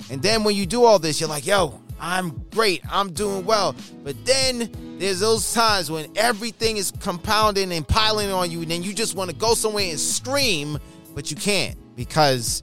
And 0.09 0.21
then 0.21 0.43
when 0.43 0.55
you 0.55 0.65
do 0.65 0.83
all 0.83 0.99
this, 0.99 1.19
you're 1.19 1.29
like, 1.29 1.45
yo, 1.45 1.79
I'm 1.99 2.43
great, 2.51 2.81
I'm 2.91 3.13
doing 3.13 3.45
well. 3.45 3.75
But 4.03 4.23
then 4.25 4.71
there's 4.99 5.19
those 5.19 5.53
times 5.53 5.91
when 5.91 6.11
everything 6.15 6.77
is 6.77 6.91
compounding 6.99 7.71
and 7.71 7.87
piling 7.87 8.31
on 8.31 8.51
you, 8.51 8.61
and 8.61 8.71
then 8.71 8.83
you 8.83 8.93
just 8.93 9.15
want 9.15 9.29
to 9.29 9.35
go 9.35 9.53
somewhere 9.53 9.89
and 9.89 9.99
scream, 9.99 10.77
but 11.15 11.31
you 11.31 11.37
can't 11.37 11.77
because 11.95 12.61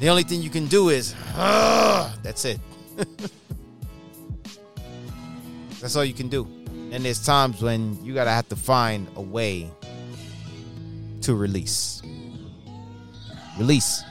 the 0.00 0.08
only 0.08 0.24
thing 0.24 0.42
you 0.42 0.50
can 0.50 0.66
do 0.66 0.88
is, 0.88 1.14
that's 1.34 2.44
it. 2.44 2.60
that's 5.80 5.96
all 5.96 6.04
you 6.04 6.14
can 6.14 6.28
do. 6.28 6.46
And 6.92 7.04
there's 7.04 7.24
times 7.24 7.62
when 7.62 8.02
you 8.04 8.14
gotta 8.14 8.30
have 8.30 8.48
to 8.50 8.56
find 8.56 9.08
a 9.16 9.20
way 9.20 9.70
to 11.22 11.34
release. 11.34 12.02
Release. 13.58 14.02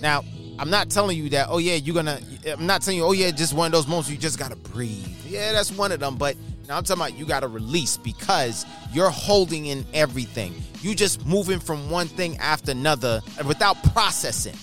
Now, 0.00 0.22
I'm 0.58 0.70
not 0.70 0.90
telling 0.90 1.18
you 1.18 1.28
that, 1.30 1.48
oh 1.50 1.58
yeah, 1.58 1.74
you're 1.74 1.94
gonna 1.94 2.18
I'm 2.46 2.66
not 2.66 2.82
telling 2.82 2.98
you, 2.98 3.04
oh 3.04 3.12
yeah, 3.12 3.30
just 3.30 3.52
one 3.52 3.66
of 3.66 3.72
those 3.72 3.86
moments 3.86 4.10
you 4.10 4.16
just 4.16 4.38
gotta 4.38 4.56
breathe. 4.56 5.06
Yeah, 5.26 5.52
that's 5.52 5.70
one 5.70 5.92
of 5.92 6.00
them, 6.00 6.16
but 6.16 6.36
Now 6.68 6.76
I'm 6.76 6.84
talking 6.84 7.02
about 7.02 7.18
you 7.18 7.26
got 7.26 7.40
to 7.40 7.48
release 7.48 7.96
because 7.96 8.66
you're 8.92 9.10
holding 9.10 9.66
in 9.66 9.84
everything. 9.94 10.54
You 10.80 10.94
just 10.94 11.24
moving 11.24 11.60
from 11.60 11.90
one 11.90 12.08
thing 12.08 12.36
after 12.38 12.72
another 12.72 13.20
without 13.46 13.82
processing. 13.92 14.56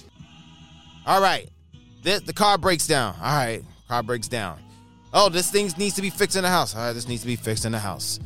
All 1.06 1.22
right, 1.22 1.50
this, 2.02 2.22
the 2.22 2.34
car 2.34 2.58
breaks 2.58 2.88
down. 2.88 3.16
All 3.22 3.36
right, 3.36 3.62
car 3.88 4.04
breaks 4.04 4.28
down. 4.28 4.60
Oh, 5.14 5.30
this 5.30 5.52
thing 5.52 5.72
needs 5.78 5.96
to 5.96 6.02
be 6.02 6.10
fixed 6.10 6.36
in 6.36 6.44
the 6.44 6.50
house. 6.50 6.76
All 6.76 6.82
right, 6.82 6.94
this 6.94 7.08
needs 7.08 7.22
to 7.22 7.28
be 7.28 7.36
fixed 7.36 7.66
in 7.66 7.72
the 7.72 7.80
house. 7.80 8.20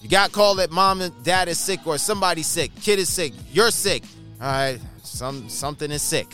You 0.00 0.08
got 0.08 0.32
called 0.32 0.58
that 0.58 0.70
mom 0.70 1.00
and 1.00 1.12
dad 1.24 1.48
is 1.48 1.58
sick 1.58 1.86
or 1.86 1.98
somebody's 1.98 2.46
sick, 2.46 2.70
kid 2.80 2.98
is 2.98 3.08
sick, 3.08 3.32
you're 3.52 3.70
sick. 3.70 4.04
All 4.40 4.46
right, 4.46 4.78
some 5.02 5.48
something 5.48 5.90
is 5.90 6.02
sick. 6.02 6.28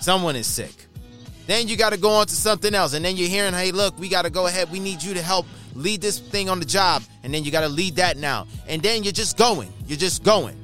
Someone 0.00 0.36
is 0.36 0.46
sick. 0.46 0.86
Then 1.46 1.68
you 1.68 1.76
got 1.76 1.90
to 1.90 1.98
go 1.98 2.10
on 2.10 2.26
to 2.26 2.34
something 2.34 2.74
else. 2.74 2.94
And 2.94 3.04
then 3.04 3.16
you're 3.16 3.28
hearing, 3.28 3.52
hey, 3.52 3.72
look, 3.72 3.98
we 3.98 4.08
got 4.08 4.22
to 4.22 4.30
go 4.30 4.46
ahead. 4.46 4.70
We 4.70 4.80
need 4.80 5.02
you 5.02 5.14
to 5.14 5.22
help 5.22 5.46
lead 5.74 6.00
this 6.00 6.18
thing 6.18 6.48
on 6.48 6.58
the 6.58 6.64
job. 6.64 7.02
And 7.22 7.34
then 7.34 7.44
you 7.44 7.50
got 7.50 7.62
to 7.62 7.68
lead 7.68 7.96
that 7.96 8.16
now. 8.16 8.46
And 8.66 8.82
then 8.82 9.02
you're 9.02 9.12
just 9.12 9.36
going. 9.36 9.72
You're 9.86 9.98
just 9.98 10.22
going. 10.22 10.56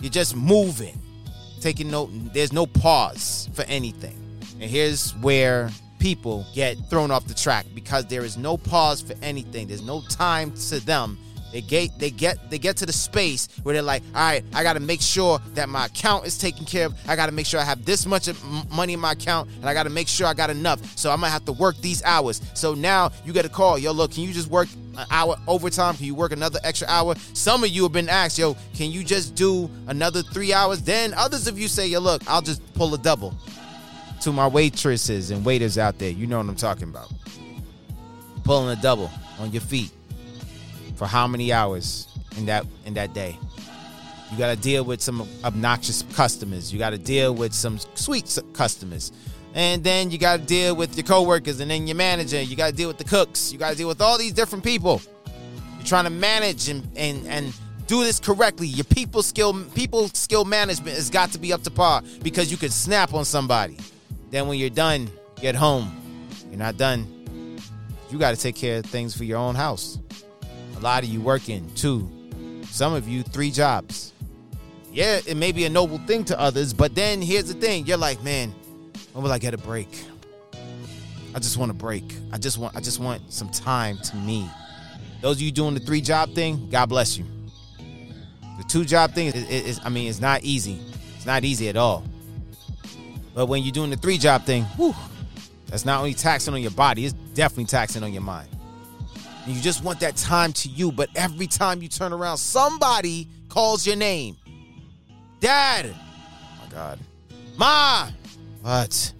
You're 0.00 0.10
just 0.10 0.36
moving. 0.36 0.98
Taking 1.60 1.90
no, 1.90 2.06
there's 2.32 2.52
no 2.52 2.66
pause 2.66 3.48
for 3.54 3.62
anything. 3.62 4.18
And 4.60 4.70
here's 4.70 5.12
where 5.16 5.70
people 5.98 6.44
get 6.54 6.76
thrown 6.90 7.10
off 7.10 7.26
the 7.26 7.34
track 7.34 7.66
because 7.74 8.06
there 8.06 8.24
is 8.24 8.36
no 8.36 8.56
pause 8.56 9.00
for 9.00 9.14
anything. 9.22 9.68
There's 9.68 9.82
no 9.82 10.02
time 10.08 10.52
to 10.68 10.84
them 10.84 11.18
they 11.52 11.60
get 11.60 11.98
they 11.98 12.10
get 12.10 12.50
they 12.50 12.58
get 12.58 12.78
to 12.78 12.86
the 12.86 12.92
space 12.92 13.48
where 13.62 13.74
they're 13.74 13.82
like, 13.82 14.02
all 14.14 14.22
right, 14.22 14.44
I 14.54 14.62
got 14.62 14.72
to 14.72 14.80
make 14.80 15.02
sure 15.02 15.38
that 15.54 15.68
my 15.68 15.86
account 15.86 16.26
is 16.26 16.38
taken 16.38 16.64
care 16.64 16.86
of. 16.86 16.94
I 17.06 17.14
got 17.14 17.26
to 17.26 17.32
make 17.32 17.46
sure 17.46 17.60
I 17.60 17.64
have 17.64 17.84
this 17.84 18.06
much 18.06 18.28
money 18.70 18.94
in 18.94 19.00
my 19.00 19.12
account, 19.12 19.50
and 19.56 19.66
I 19.66 19.74
got 19.74 19.82
to 19.84 19.90
make 19.90 20.08
sure 20.08 20.26
I 20.26 20.34
got 20.34 20.50
enough. 20.50 20.80
So 20.96 21.10
I'm 21.10 21.20
gonna 21.20 21.30
have 21.30 21.44
to 21.44 21.52
work 21.52 21.76
these 21.78 22.02
hours. 22.04 22.40
So 22.54 22.74
now 22.74 23.10
you 23.24 23.32
get 23.32 23.44
a 23.44 23.50
call, 23.50 23.78
yo, 23.78 23.92
look, 23.92 24.12
can 24.12 24.24
you 24.24 24.32
just 24.32 24.48
work 24.48 24.68
an 24.96 25.06
hour 25.10 25.36
overtime? 25.46 25.94
Can 25.96 26.06
you 26.06 26.14
work 26.14 26.32
another 26.32 26.58
extra 26.64 26.88
hour? 26.88 27.14
Some 27.34 27.64
of 27.64 27.70
you 27.70 27.82
have 27.82 27.92
been 27.92 28.08
asked, 28.08 28.38
yo, 28.38 28.56
can 28.74 28.90
you 28.90 29.04
just 29.04 29.34
do 29.34 29.70
another 29.88 30.22
three 30.22 30.52
hours? 30.52 30.82
Then 30.82 31.12
others 31.14 31.46
of 31.46 31.58
you 31.58 31.68
say, 31.68 31.86
yo, 31.86 32.00
look, 32.00 32.22
I'll 32.28 32.42
just 32.42 32.62
pull 32.74 32.94
a 32.94 32.98
double. 32.98 33.34
To 34.22 34.32
my 34.32 34.46
waitresses 34.46 35.32
and 35.32 35.44
waiters 35.44 35.76
out 35.78 35.98
there, 35.98 36.10
you 36.10 36.26
know 36.26 36.38
what 36.38 36.48
I'm 36.48 36.54
talking 36.54 36.88
about. 36.88 37.12
Pulling 38.44 38.76
a 38.76 38.80
double 38.80 39.10
on 39.38 39.50
your 39.52 39.62
feet 39.62 39.90
for 40.94 41.06
how 41.06 41.26
many 41.26 41.52
hours 41.52 42.06
in 42.36 42.46
that 42.46 42.66
in 42.84 42.94
that 42.94 43.14
day. 43.14 43.38
You 44.30 44.38
got 44.38 44.54
to 44.54 44.60
deal 44.60 44.82
with 44.84 45.02
some 45.02 45.28
obnoxious 45.44 46.02
customers. 46.14 46.72
You 46.72 46.78
got 46.78 46.90
to 46.90 46.98
deal 46.98 47.34
with 47.34 47.52
some 47.52 47.78
sweet 47.94 48.38
customers. 48.54 49.12
And 49.54 49.84
then 49.84 50.10
you 50.10 50.16
got 50.16 50.40
to 50.40 50.46
deal 50.46 50.74
with 50.74 50.96
your 50.96 51.04
coworkers 51.04 51.60
and 51.60 51.70
then 51.70 51.86
your 51.86 51.96
manager. 51.96 52.40
You 52.40 52.56
got 52.56 52.68
to 52.68 52.74
deal 52.74 52.88
with 52.88 52.96
the 52.96 53.04
cooks. 53.04 53.52
You 53.52 53.58
got 53.58 53.72
to 53.72 53.76
deal 53.76 53.88
with 53.88 54.00
all 54.00 54.16
these 54.16 54.32
different 54.32 54.64
people. 54.64 55.02
You're 55.76 55.86
trying 55.86 56.04
to 56.04 56.10
manage 56.10 56.70
and 56.70 56.88
and 56.96 57.26
and 57.26 57.52
do 57.86 58.02
this 58.04 58.18
correctly. 58.18 58.68
Your 58.68 58.84
people 58.84 59.22
skill 59.22 59.52
people 59.74 60.08
skill 60.08 60.46
management 60.46 60.96
has 60.96 61.10
got 61.10 61.30
to 61.32 61.38
be 61.38 61.52
up 61.52 61.62
to 61.64 61.70
par 61.70 62.02
because 62.22 62.50
you 62.50 62.56
could 62.56 62.72
snap 62.72 63.12
on 63.12 63.26
somebody. 63.26 63.76
Then 64.30 64.48
when 64.48 64.58
you're 64.58 64.70
done, 64.70 65.10
get 65.36 65.54
home. 65.54 65.94
You're 66.48 66.58
not 66.58 66.78
done. 66.78 67.06
You 68.10 68.18
got 68.18 68.34
to 68.34 68.40
take 68.40 68.56
care 68.56 68.78
of 68.78 68.86
things 68.86 69.14
for 69.14 69.24
your 69.24 69.38
own 69.38 69.54
house 69.54 69.98
lot 70.82 71.02
of 71.02 71.08
you 71.08 71.20
working 71.20 71.70
two, 71.74 72.08
some 72.66 72.94
of 72.94 73.08
you 73.08 73.22
three 73.22 73.50
jobs. 73.50 74.12
Yeah, 74.92 75.20
it 75.26 75.36
may 75.36 75.52
be 75.52 75.64
a 75.64 75.70
noble 75.70 75.98
thing 75.98 76.24
to 76.26 76.38
others, 76.38 76.72
but 76.74 76.94
then 76.94 77.22
here's 77.22 77.52
the 77.52 77.54
thing: 77.54 77.86
you're 77.86 77.96
like, 77.96 78.22
man, 78.22 78.54
when 79.12 79.24
will 79.24 79.32
I 79.32 79.38
get 79.38 79.54
a 79.54 79.58
break? 79.58 79.88
I 81.34 81.38
just 81.38 81.56
want 81.56 81.70
a 81.70 81.74
break. 81.74 82.14
I 82.30 82.38
just 82.38 82.58
want, 82.58 82.76
I 82.76 82.80
just 82.80 83.00
want 83.00 83.32
some 83.32 83.48
time 83.48 83.96
to 83.98 84.16
me. 84.16 84.48
Those 85.22 85.36
of 85.36 85.42
you 85.42 85.52
doing 85.52 85.74
the 85.74 85.80
three 85.80 86.00
job 86.00 86.34
thing, 86.34 86.68
God 86.70 86.86
bless 86.86 87.16
you. 87.16 87.24
The 88.58 88.64
two 88.68 88.84
job 88.84 89.12
thing 89.12 89.28
is, 89.28 89.48
is, 89.48 89.80
I 89.82 89.88
mean, 89.88 90.10
it's 90.10 90.20
not 90.20 90.42
easy. 90.42 90.78
It's 91.16 91.24
not 91.24 91.44
easy 91.44 91.68
at 91.68 91.76
all. 91.76 92.04
But 93.34 93.46
when 93.46 93.62
you're 93.62 93.72
doing 93.72 93.90
the 93.90 93.96
three 93.96 94.18
job 94.18 94.44
thing, 94.44 94.64
whew, 94.76 94.94
that's 95.68 95.86
not 95.86 95.98
only 96.00 96.12
taxing 96.12 96.52
on 96.52 96.60
your 96.60 96.70
body, 96.72 97.06
it's 97.06 97.14
definitely 97.34 97.64
taxing 97.64 98.02
on 98.02 98.12
your 98.12 98.22
mind. 98.22 98.48
And 99.44 99.54
you 99.54 99.60
just 99.60 99.82
want 99.82 100.00
that 100.00 100.16
time 100.16 100.52
to 100.54 100.68
you, 100.68 100.92
but 100.92 101.08
every 101.14 101.46
time 101.46 101.82
you 101.82 101.88
turn 101.88 102.12
around, 102.12 102.38
somebody 102.38 103.28
calls 103.48 103.86
your 103.86 103.96
name. 103.96 104.36
Dad. 105.40 105.92
Oh 105.94 106.64
my 106.64 106.72
God. 106.72 106.98
Ma. 107.56 108.08
What? 108.60 109.12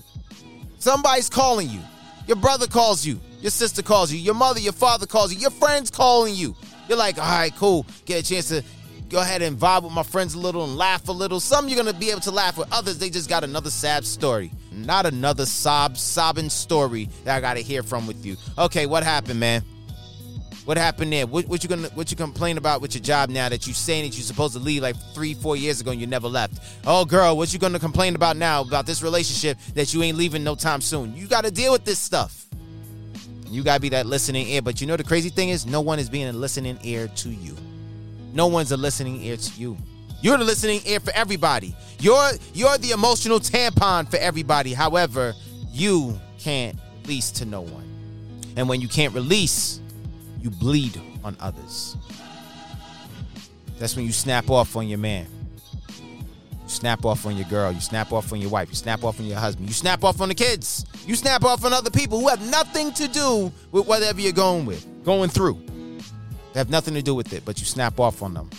Somebody's 0.78 1.28
calling 1.28 1.68
you. 1.68 1.80
Your 2.26 2.36
brother 2.36 2.66
calls 2.66 3.04
you. 3.04 3.20
Your 3.40 3.50
sister 3.50 3.82
calls 3.82 4.12
you. 4.12 4.18
Your 4.18 4.34
mother, 4.34 4.60
your 4.60 4.72
father 4.72 5.06
calls 5.06 5.32
you. 5.32 5.40
Your 5.40 5.50
friends 5.50 5.90
calling 5.90 6.34
you. 6.34 6.54
You're 6.88 6.98
like, 6.98 7.18
all 7.18 7.24
right, 7.24 7.54
cool. 7.56 7.84
Get 8.04 8.20
a 8.20 8.28
chance 8.28 8.48
to 8.48 8.62
go 9.08 9.20
ahead 9.20 9.42
and 9.42 9.58
vibe 9.58 9.82
with 9.82 9.92
my 9.92 10.02
friends 10.04 10.34
a 10.34 10.38
little 10.38 10.64
and 10.64 10.76
laugh 10.76 11.08
a 11.08 11.12
little. 11.12 11.40
Some 11.40 11.68
you're 11.68 11.76
gonna 11.76 11.92
be 11.92 12.10
able 12.10 12.20
to 12.20 12.30
laugh 12.30 12.56
with. 12.56 12.72
Others, 12.72 12.98
they 12.98 13.10
just 13.10 13.28
got 13.28 13.44
another 13.44 13.70
sad 13.70 14.04
story. 14.04 14.52
Not 14.72 15.04
another 15.04 15.44
sob, 15.44 15.98
sobbing 15.98 16.48
story 16.48 17.08
that 17.24 17.36
I 17.36 17.40
gotta 17.40 17.60
hear 17.60 17.82
from 17.82 18.06
with 18.06 18.24
you. 18.24 18.36
Okay, 18.56 18.86
what 18.86 19.02
happened, 19.02 19.40
man? 19.40 19.62
What 20.64 20.76
happened 20.76 21.12
there? 21.12 21.26
What, 21.26 21.48
what 21.48 21.62
you 21.64 21.68
gonna 21.68 21.88
what 21.88 22.10
you 22.10 22.16
complain 22.16 22.56
about 22.56 22.80
with 22.80 22.94
your 22.94 23.02
job 23.02 23.30
now 23.30 23.48
that 23.48 23.66
you 23.66 23.72
saying 23.72 24.04
that 24.04 24.16
you're 24.16 24.22
supposed 24.22 24.54
to 24.54 24.60
leave 24.60 24.82
like 24.82 24.96
three, 25.12 25.34
four 25.34 25.56
years 25.56 25.80
ago 25.80 25.90
and 25.90 26.00
you 26.00 26.06
never 26.06 26.28
left? 26.28 26.62
Oh 26.86 27.04
girl, 27.04 27.36
what 27.36 27.52
you 27.52 27.58
gonna 27.58 27.80
complain 27.80 28.14
about 28.14 28.36
now 28.36 28.60
about 28.60 28.86
this 28.86 29.02
relationship 29.02 29.58
that 29.74 29.92
you 29.92 30.02
ain't 30.02 30.16
leaving 30.16 30.44
no 30.44 30.54
time 30.54 30.80
soon? 30.80 31.16
You 31.16 31.26
gotta 31.26 31.50
deal 31.50 31.72
with 31.72 31.84
this 31.84 31.98
stuff. 31.98 32.46
You 33.46 33.64
gotta 33.64 33.80
be 33.80 33.88
that 33.90 34.06
listening 34.06 34.46
ear. 34.48 34.62
But 34.62 34.80
you 34.80 34.86
know 34.86 34.96
the 34.96 35.04
crazy 35.04 35.30
thing 35.30 35.48
is 35.48 35.66
no 35.66 35.80
one 35.80 35.98
is 35.98 36.08
being 36.08 36.28
a 36.28 36.32
listening 36.32 36.78
ear 36.84 37.08
to 37.16 37.28
you. 37.28 37.56
No 38.32 38.46
one's 38.46 38.70
a 38.70 38.76
listening 38.76 39.20
ear 39.22 39.36
to 39.36 39.60
you. 39.60 39.76
You're 40.22 40.38
the 40.38 40.44
listening 40.44 40.80
ear 40.86 41.00
for 41.00 41.12
everybody. 41.14 41.74
You're 41.98 42.30
you're 42.54 42.78
the 42.78 42.92
emotional 42.92 43.40
tampon 43.40 44.08
for 44.08 44.18
everybody. 44.18 44.72
However, 44.72 45.34
you 45.72 46.18
can't 46.38 46.78
release 47.02 47.32
to 47.32 47.44
no 47.44 47.62
one. 47.62 47.88
And 48.56 48.68
when 48.68 48.80
you 48.80 48.88
can't 48.88 49.12
release, 49.12 49.81
you 50.42 50.50
bleed 50.50 51.00
on 51.24 51.36
others. 51.40 51.96
That's 53.78 53.96
when 53.96 54.04
you 54.04 54.12
snap 54.12 54.50
off 54.50 54.76
on 54.76 54.88
your 54.88 54.98
man. 54.98 55.26
You 55.88 56.68
snap 56.68 57.04
off 57.04 57.26
on 57.26 57.36
your 57.36 57.46
girl. 57.48 57.72
You 57.72 57.80
snap 57.80 58.12
off 58.12 58.32
on 58.32 58.40
your 58.40 58.50
wife. 58.50 58.68
You 58.68 58.76
snap 58.76 59.04
off 59.04 59.18
on 59.20 59.26
your 59.26 59.38
husband. 59.38 59.68
You 59.68 59.74
snap 59.74 60.04
off 60.04 60.20
on 60.20 60.28
the 60.28 60.34
kids. 60.34 60.84
You 61.06 61.14
snap 61.14 61.44
off 61.44 61.64
on 61.64 61.72
other 61.72 61.90
people 61.90 62.20
who 62.20 62.28
have 62.28 62.48
nothing 62.50 62.92
to 62.94 63.08
do 63.08 63.52
with 63.72 63.86
whatever 63.86 64.20
you're 64.20 64.32
going 64.32 64.66
with, 64.66 64.86
going 65.04 65.30
through. 65.30 65.60
They 66.52 66.60
have 66.60 66.70
nothing 66.70 66.94
to 66.94 67.02
do 67.02 67.14
with 67.14 67.32
it, 67.32 67.44
but 67.44 67.58
you 67.58 67.64
snap 67.64 67.98
off 67.98 68.22
on 68.22 68.34
them 68.34 68.50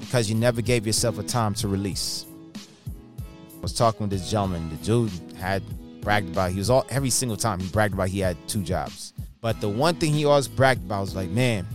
because 0.00 0.28
you 0.30 0.36
never 0.36 0.62
gave 0.62 0.86
yourself 0.86 1.18
a 1.18 1.22
time 1.22 1.54
to 1.54 1.68
release. 1.68 2.26
I 2.54 3.60
was 3.60 3.72
talking 3.72 4.02
with 4.02 4.10
this 4.10 4.30
gentleman. 4.30 4.68
The 4.70 4.76
dude 4.84 5.10
had 5.38 5.62
bragged 6.00 6.30
about 6.30 6.52
he 6.52 6.58
was 6.58 6.70
all 6.70 6.86
every 6.90 7.10
single 7.10 7.36
time 7.36 7.58
he 7.58 7.68
bragged 7.68 7.94
about 7.94 8.08
he 8.08 8.20
had 8.20 8.36
two 8.46 8.62
jobs. 8.62 9.12
But 9.46 9.60
the 9.60 9.68
one 9.68 9.94
thing 9.94 10.12
he 10.12 10.24
always 10.24 10.48
bragged 10.48 10.84
about 10.84 11.02
was 11.02 11.14
like, 11.14 11.28
man, 11.28 11.68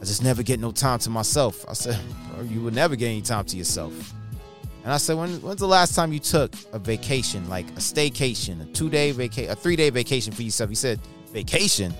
I 0.00 0.04
just 0.04 0.22
never 0.22 0.44
get 0.44 0.60
no 0.60 0.70
time 0.70 1.00
to 1.00 1.10
myself. 1.10 1.64
I 1.68 1.72
said, 1.72 1.98
you 2.44 2.62
would 2.62 2.76
never 2.76 2.94
get 2.94 3.08
any 3.08 3.22
time 3.22 3.44
to 3.46 3.56
yourself. 3.56 4.14
And 4.84 4.92
I 4.92 4.98
said, 4.98 5.16
when, 5.16 5.30
when's 5.42 5.58
the 5.58 5.66
last 5.66 5.96
time 5.96 6.12
you 6.12 6.20
took 6.20 6.54
a 6.72 6.78
vacation, 6.78 7.48
like 7.48 7.68
a 7.70 7.80
staycation, 7.80 8.62
a 8.62 8.72
two 8.72 8.88
day 8.88 9.10
vacation, 9.10 9.50
a 9.50 9.56
three 9.56 9.74
day 9.74 9.90
vacation 9.90 10.32
for 10.32 10.42
yourself? 10.42 10.70
He 10.70 10.76
said, 10.76 11.00
vacation? 11.32 11.92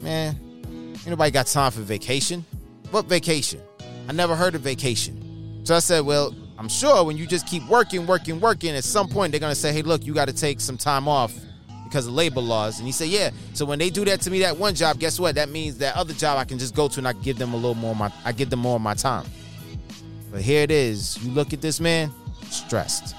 Man, 0.00 0.36
ain't 0.64 1.06
nobody 1.06 1.30
got 1.30 1.46
time 1.46 1.70
for 1.70 1.82
vacation. 1.82 2.44
What 2.90 3.04
vacation? 3.04 3.60
I 4.08 4.12
never 4.12 4.34
heard 4.34 4.56
of 4.56 4.62
vacation. 4.62 5.60
So 5.62 5.76
I 5.76 5.78
said, 5.78 6.04
well, 6.04 6.34
I'm 6.58 6.68
sure 6.68 7.04
when 7.04 7.16
you 7.16 7.24
just 7.24 7.46
keep 7.46 7.64
working, 7.68 8.04
working, 8.04 8.40
working, 8.40 8.74
at 8.74 8.82
some 8.82 9.08
point 9.08 9.30
they're 9.30 9.38
gonna 9.38 9.54
say, 9.54 9.72
hey, 9.72 9.82
look, 9.82 10.04
you 10.04 10.12
got 10.12 10.26
to 10.26 10.34
take 10.34 10.60
some 10.60 10.76
time 10.76 11.06
off 11.06 11.38
because 11.88 12.06
of 12.06 12.12
labor 12.12 12.40
laws. 12.40 12.78
And 12.78 12.86
he 12.86 12.92
said, 12.92 13.08
yeah. 13.08 13.30
So 13.54 13.64
when 13.64 13.78
they 13.78 13.90
do 13.90 14.04
that 14.04 14.20
to 14.22 14.30
me, 14.30 14.40
that 14.40 14.56
one 14.56 14.74
job, 14.74 14.98
guess 14.98 15.18
what? 15.18 15.34
That 15.36 15.48
means 15.48 15.78
that 15.78 15.96
other 15.96 16.14
job 16.14 16.38
I 16.38 16.44
can 16.44 16.58
just 16.58 16.74
go 16.74 16.88
to 16.88 16.98
and 16.98 17.08
I 17.08 17.12
give 17.12 17.38
them 17.38 17.52
a 17.52 17.56
little 17.56 17.74
more. 17.74 17.94
My 17.94 18.12
I 18.24 18.32
give 18.32 18.50
them 18.50 18.60
more 18.60 18.76
of 18.76 18.82
my 18.82 18.94
time. 18.94 19.26
But 20.30 20.42
here 20.42 20.62
it 20.62 20.70
is. 20.70 21.22
You 21.22 21.30
look 21.32 21.52
at 21.52 21.60
this 21.60 21.80
man, 21.80 22.12
stressed. 22.50 23.14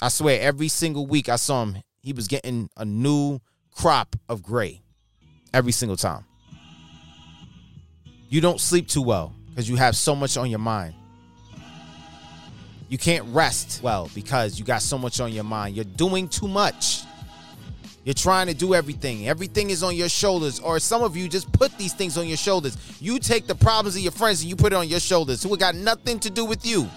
I 0.00 0.08
swear, 0.08 0.40
every 0.40 0.68
single 0.68 1.06
week 1.06 1.28
I 1.28 1.36
saw 1.36 1.62
him, 1.62 1.78
he 2.00 2.12
was 2.12 2.28
getting 2.28 2.68
a 2.76 2.84
new 2.84 3.40
crop 3.74 4.16
of 4.28 4.42
gray 4.42 4.82
every 5.52 5.72
single 5.72 5.96
time. 5.96 6.24
You 8.28 8.40
don't 8.40 8.60
sleep 8.60 8.88
too 8.88 9.02
well 9.02 9.34
because 9.48 9.68
you 9.68 9.76
have 9.76 9.96
so 9.96 10.14
much 10.14 10.36
on 10.36 10.50
your 10.50 10.58
mind. 10.58 10.94
You 12.88 12.98
can't 12.98 13.24
rest 13.34 13.80
well 13.82 14.10
because 14.14 14.58
you 14.58 14.64
got 14.64 14.82
so 14.82 14.98
much 14.98 15.20
on 15.20 15.32
your 15.32 15.44
mind. 15.44 15.74
You're 15.74 15.84
doing 15.84 16.28
too 16.28 16.46
much. 16.46 17.02
You're 18.06 18.14
trying 18.14 18.46
to 18.46 18.54
do 18.54 18.72
everything. 18.72 19.26
Everything 19.26 19.70
is 19.70 19.82
on 19.82 19.96
your 19.96 20.08
shoulders. 20.08 20.60
Or 20.60 20.78
some 20.78 21.02
of 21.02 21.16
you 21.16 21.28
just 21.28 21.50
put 21.50 21.76
these 21.76 21.92
things 21.92 22.16
on 22.16 22.28
your 22.28 22.36
shoulders. 22.36 22.78
You 23.00 23.18
take 23.18 23.48
the 23.48 23.54
problems 23.56 23.96
of 23.96 24.02
your 24.02 24.12
friends 24.12 24.42
and 24.42 24.48
you 24.48 24.54
put 24.54 24.72
it 24.72 24.76
on 24.76 24.86
your 24.86 25.00
shoulders 25.00 25.42
who 25.42 25.56
got 25.56 25.74
nothing 25.74 26.20
to 26.20 26.30
do 26.30 26.44
with 26.44 26.64
you. 26.64 26.88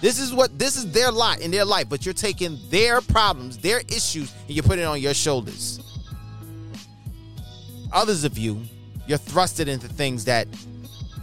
This 0.00 0.20
is 0.20 0.32
what 0.32 0.56
this 0.56 0.76
is 0.76 0.92
their 0.92 1.10
lot 1.10 1.40
in 1.40 1.50
their 1.50 1.64
life, 1.64 1.88
but 1.88 2.06
you're 2.06 2.14
taking 2.14 2.56
their 2.70 3.00
problems, 3.00 3.58
their 3.58 3.80
issues, 3.80 4.32
and 4.46 4.50
you 4.50 4.62
put 4.62 4.78
it 4.78 4.84
on 4.84 5.00
your 5.00 5.12
shoulders. 5.12 5.80
others 7.92 8.22
of 8.22 8.38
you, 8.38 8.60
you're 9.08 9.18
thrusted 9.18 9.66
into 9.66 9.88
things 9.88 10.24
that 10.26 10.46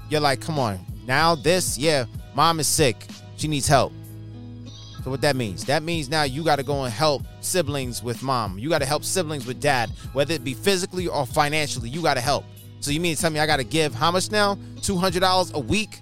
you're 0.09 0.19
like, 0.19 0.41
come 0.41 0.59
on, 0.59 0.77
now 1.07 1.35
this, 1.35 1.77
yeah, 1.77 2.05
mom 2.35 2.59
is 2.59 2.67
sick. 2.67 3.05
She 3.37 3.47
needs 3.47 3.67
help. 3.67 3.93
So 5.03 5.09
what 5.09 5.21
that 5.21 5.35
means? 5.35 5.65
That 5.65 5.83
means 5.83 6.09
now 6.09 6.23
you 6.23 6.43
got 6.43 6.57
to 6.57 6.63
go 6.63 6.83
and 6.83 6.93
help 6.93 7.23
siblings 7.39 8.03
with 8.03 8.21
mom. 8.21 8.59
You 8.59 8.69
got 8.69 8.79
to 8.79 8.85
help 8.85 9.03
siblings 9.03 9.45
with 9.47 9.59
dad, 9.59 9.89
whether 10.13 10.33
it 10.33 10.43
be 10.43 10.53
physically 10.53 11.07
or 11.07 11.25
financially. 11.25 11.89
You 11.89 12.01
got 12.01 12.15
to 12.15 12.21
help. 12.21 12.45
So 12.81 12.91
you 12.91 12.99
mean 12.99 13.15
to 13.15 13.21
tell 13.21 13.31
me 13.31 13.39
I 13.39 13.45
got 13.45 13.57
to 13.57 13.63
give 13.63 13.93
how 13.95 14.11
much 14.11 14.31
now? 14.31 14.57
Two 14.81 14.97
hundred 14.97 15.21
dollars 15.21 15.51
a 15.53 15.59
week, 15.59 15.99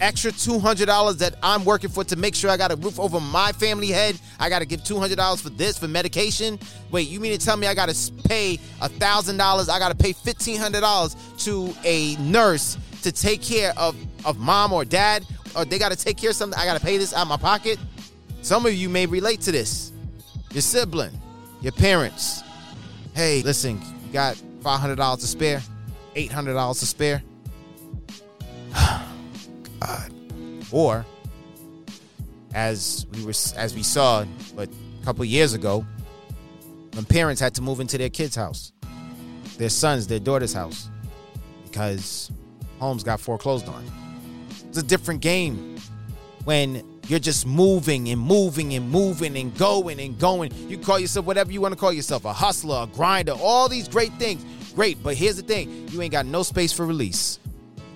extra 0.00 0.32
two 0.32 0.58
hundred 0.58 0.86
dollars 0.86 1.16
that 1.18 1.36
I'm 1.42 1.64
working 1.64 1.90
for 1.90 2.04
to 2.04 2.16
make 2.16 2.34
sure 2.34 2.50
I 2.50 2.56
got 2.56 2.72
a 2.72 2.76
roof 2.76 2.98
over 2.98 3.20
my 3.20 3.52
family 3.52 3.88
head. 3.88 4.18
I 4.40 4.48
got 4.48 4.60
to 4.60 4.66
give 4.66 4.82
two 4.82 4.98
hundred 4.98 5.16
dollars 5.16 5.40
for 5.40 5.50
this 5.50 5.78
for 5.78 5.88
medication. 5.88 6.58
Wait, 6.90 7.08
you 7.08 7.20
mean 7.20 7.38
to 7.38 7.44
tell 7.44 7.56
me 7.56 7.66
I 7.66 7.74
got 7.74 7.88
to 7.88 8.12
pay 8.24 8.56
thousand 8.56 9.36
dollars? 9.36 9.68
I 9.68 9.78
got 9.78 9.88
to 9.90 9.94
pay 9.96 10.12
fifteen 10.12 10.58
hundred 10.58 10.80
dollars 10.80 11.16
to 11.38 11.74
a 11.84 12.16
nurse 12.16 12.78
to 13.02 13.12
take 13.12 13.42
care 13.42 13.72
of 13.76 13.96
of 14.24 14.38
mom 14.38 14.72
or 14.72 14.84
dad, 14.84 15.26
or 15.56 15.64
they 15.64 15.78
got 15.78 15.92
to 15.92 15.98
take 15.98 16.16
care 16.18 16.30
of 16.30 16.36
something? 16.36 16.58
I 16.58 16.66
got 16.66 16.78
to 16.78 16.84
pay 16.84 16.98
this 16.98 17.14
out 17.14 17.22
of 17.22 17.28
my 17.28 17.36
pocket. 17.38 17.78
Some 18.42 18.66
of 18.66 18.74
you 18.74 18.88
may 18.88 19.06
relate 19.06 19.40
to 19.42 19.52
this. 19.52 19.92
Your 20.50 20.62
sibling, 20.62 21.12
your 21.60 21.72
parents. 21.72 22.42
Hey, 23.14 23.40
listen, 23.42 23.80
you 24.04 24.12
got 24.12 24.36
$500 24.62 25.20
to 25.20 25.26
spare, 25.26 25.62
$800 26.16 26.78
to 26.80 26.86
spare. 26.86 27.22
God. 29.80 30.12
Or 30.72 31.06
as 32.54 33.06
we 33.12 33.24
were 33.24 33.32
as 33.56 33.74
we 33.74 33.82
saw 33.82 34.24
but 34.54 34.68
a 34.68 35.04
couple 35.04 35.24
years 35.24 35.54
ago 35.54 35.86
when 36.92 37.04
parents 37.06 37.40
had 37.40 37.54
to 37.54 37.62
move 37.62 37.80
into 37.80 37.96
their 37.96 38.10
kids' 38.10 38.36
house, 38.36 38.72
their 39.56 39.70
sons, 39.70 40.06
their 40.06 40.18
daughter's 40.18 40.52
house 40.52 40.90
because 41.64 42.30
homes 42.78 43.02
got 43.02 43.20
foreclosed 43.20 43.68
on. 43.68 43.84
It's 44.68 44.78
a 44.78 44.82
different 44.82 45.20
game 45.20 45.78
when 46.44 46.91
you're 47.12 47.18
just 47.18 47.46
moving 47.46 48.08
and 48.08 48.18
moving 48.18 48.72
and 48.72 48.90
moving 48.90 49.36
and 49.36 49.54
going 49.58 50.00
and 50.00 50.18
going. 50.18 50.50
You 50.66 50.78
call 50.78 50.98
yourself 50.98 51.26
whatever 51.26 51.52
you 51.52 51.60
want 51.60 51.74
to 51.74 51.78
call 51.78 51.92
yourself 51.92 52.24
a 52.24 52.32
hustler, 52.32 52.84
a 52.84 52.86
grinder, 52.86 53.32
all 53.32 53.68
these 53.68 53.86
great 53.86 54.14
things. 54.14 54.42
Great, 54.72 55.02
but 55.02 55.14
here's 55.14 55.36
the 55.36 55.42
thing 55.42 55.86
you 55.90 56.00
ain't 56.00 56.12
got 56.12 56.24
no 56.24 56.42
space 56.42 56.72
for 56.72 56.86
release. 56.86 57.38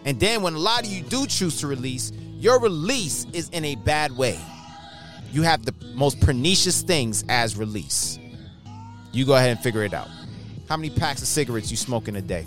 And 0.04 0.20
then 0.20 0.42
when 0.42 0.52
a 0.52 0.58
lot 0.58 0.85
of 0.85 0.92
you 0.92 1.02
do 1.02 1.26
choose 1.26 1.58
to 1.61 1.66
release, 1.66 2.12
your 2.35 2.61
release 2.61 3.26
is 3.32 3.49
in 3.49 3.64
a 3.64 3.76
bad 3.76 4.14
way. 4.14 4.38
You 5.32 5.40
have 5.40 5.64
the 5.64 5.73
most 5.94 6.20
pernicious 6.20 6.82
things 6.82 7.25
as 7.30 7.56
release. 7.56 8.18
You 9.12 9.25
go 9.25 9.35
ahead 9.35 9.49
and 9.49 9.61
figure 9.61 9.82
it 9.82 9.94
out. 9.94 10.11
How 10.68 10.76
many 10.76 10.90
packs 10.90 11.23
of 11.23 11.28
cigarettes 11.28 11.70
you 11.70 11.78
smoke 11.78 12.06
in 12.06 12.16
a 12.16 12.23
day? 12.23 12.46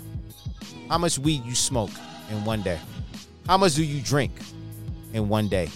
How 0.88 0.98
much 0.98 1.18
weed 1.18 1.44
you 1.44 1.56
smoke 1.56 1.90
in 2.30 2.44
one 2.44 2.62
day? 2.62 2.78
How 3.48 3.58
much 3.58 3.74
do 3.74 3.82
you 3.82 4.00
drink 4.00 4.30
in 5.12 5.28
one 5.28 5.48
day? 5.48 5.68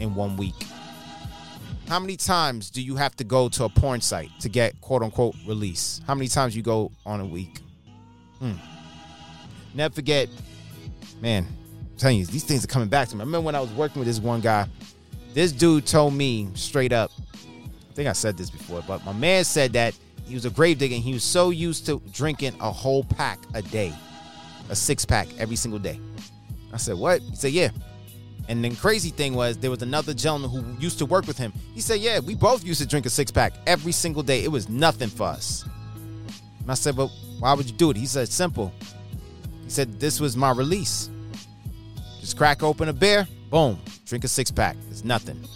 In 0.00 0.14
one 0.14 0.36
week? 0.36 0.66
How 1.88 1.98
many 1.98 2.16
times 2.16 2.70
do 2.70 2.82
you 2.82 2.96
have 2.96 3.16
to 3.16 3.24
go 3.24 3.48
to 3.48 3.64
a 3.64 3.68
porn 3.68 4.00
site 4.00 4.30
to 4.40 4.48
get 4.48 4.78
quote 4.80 5.02
unquote 5.02 5.34
release? 5.46 6.00
How 6.06 6.14
many 6.14 6.28
times 6.28 6.54
you 6.54 6.62
go 6.62 6.92
on 7.06 7.20
a 7.20 7.26
week? 7.26 7.60
Hmm. 8.40 8.52
Never 9.74 9.94
forget, 9.94 10.28
man, 11.20 11.46
I'm 11.46 11.96
telling 11.96 12.18
you, 12.18 12.26
these 12.26 12.44
things 12.44 12.64
are 12.64 12.68
coming 12.68 12.88
back 12.88 13.08
to 13.08 13.16
me. 13.16 13.22
I 13.22 13.24
remember 13.24 13.46
when 13.46 13.54
I 13.54 13.60
was 13.60 13.70
working 13.72 14.00
with 14.00 14.06
this 14.06 14.20
one 14.20 14.40
guy, 14.40 14.66
this 15.34 15.52
dude 15.52 15.86
told 15.86 16.14
me 16.14 16.48
straight 16.54 16.92
up, 16.92 17.10
I 17.44 17.94
think 17.94 18.08
I 18.08 18.12
said 18.12 18.36
this 18.36 18.50
before, 18.50 18.82
but 18.86 19.04
my 19.04 19.12
man 19.12 19.44
said 19.44 19.72
that 19.72 19.94
he 20.26 20.34
was 20.34 20.44
a 20.44 20.50
grave 20.50 20.78
digger 20.78 20.94
and 20.94 21.02
he 21.02 21.14
was 21.14 21.24
so 21.24 21.50
used 21.50 21.86
to 21.86 22.02
drinking 22.12 22.54
a 22.60 22.70
whole 22.70 23.02
pack 23.02 23.38
a 23.54 23.62
day, 23.62 23.94
a 24.68 24.76
six 24.76 25.04
pack 25.04 25.26
every 25.38 25.56
single 25.56 25.78
day. 25.78 25.98
I 26.72 26.76
said, 26.76 26.98
What? 26.98 27.22
He 27.22 27.34
said, 27.36 27.52
Yeah. 27.52 27.70
And 28.48 28.64
the 28.64 28.74
crazy 28.76 29.10
thing 29.10 29.34
was, 29.34 29.58
there 29.58 29.70
was 29.70 29.82
another 29.82 30.14
gentleman 30.14 30.50
who 30.50 30.80
used 30.80 30.98
to 30.98 31.06
work 31.06 31.26
with 31.26 31.36
him. 31.36 31.52
He 31.74 31.82
said, 31.82 32.00
Yeah, 32.00 32.18
we 32.20 32.34
both 32.34 32.64
used 32.64 32.80
to 32.80 32.86
drink 32.86 33.04
a 33.04 33.10
six 33.10 33.30
pack 33.30 33.52
every 33.66 33.92
single 33.92 34.22
day. 34.22 34.42
It 34.42 34.48
was 34.48 34.70
nothing 34.70 35.10
for 35.10 35.26
us. 35.26 35.64
And 36.60 36.70
I 36.70 36.74
said, 36.74 36.96
But 36.96 37.10
why 37.38 37.52
would 37.52 37.66
you 37.66 37.76
do 37.76 37.90
it? 37.90 37.96
He 37.96 38.06
said, 38.06 38.28
Simple. 38.28 38.72
He 39.64 39.70
said, 39.70 40.00
This 40.00 40.18
was 40.18 40.34
my 40.34 40.50
release. 40.50 41.10
Just 42.20 42.38
crack 42.38 42.62
open 42.62 42.88
a 42.88 42.92
beer, 42.94 43.28
boom, 43.50 43.78
drink 44.06 44.24
a 44.24 44.28
six 44.28 44.50
pack. 44.50 44.76
It's 44.90 45.04
nothing. 45.04 45.46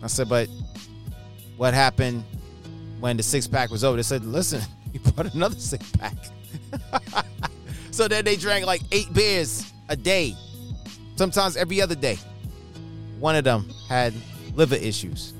I 0.00 0.06
said, 0.06 0.28
But 0.28 0.48
what 1.56 1.74
happened 1.74 2.22
when 3.00 3.16
the 3.16 3.22
six 3.24 3.48
pack 3.48 3.70
was 3.70 3.82
over? 3.82 3.96
They 3.96 4.04
said, 4.04 4.24
Listen, 4.24 4.62
you 4.92 5.00
bought 5.00 5.34
another 5.34 5.58
six 5.58 5.90
pack. 5.90 6.14
so 7.90 8.06
then 8.06 8.24
they 8.24 8.36
drank 8.36 8.64
like 8.64 8.82
eight 8.92 9.12
beers 9.12 9.72
a 9.88 9.96
day 9.96 10.36
sometimes 11.18 11.56
every 11.56 11.82
other 11.82 11.96
day. 11.96 12.16
One 13.18 13.34
of 13.34 13.42
them 13.42 13.68
had 13.88 14.14
liver 14.54 14.76
issues 14.76 15.34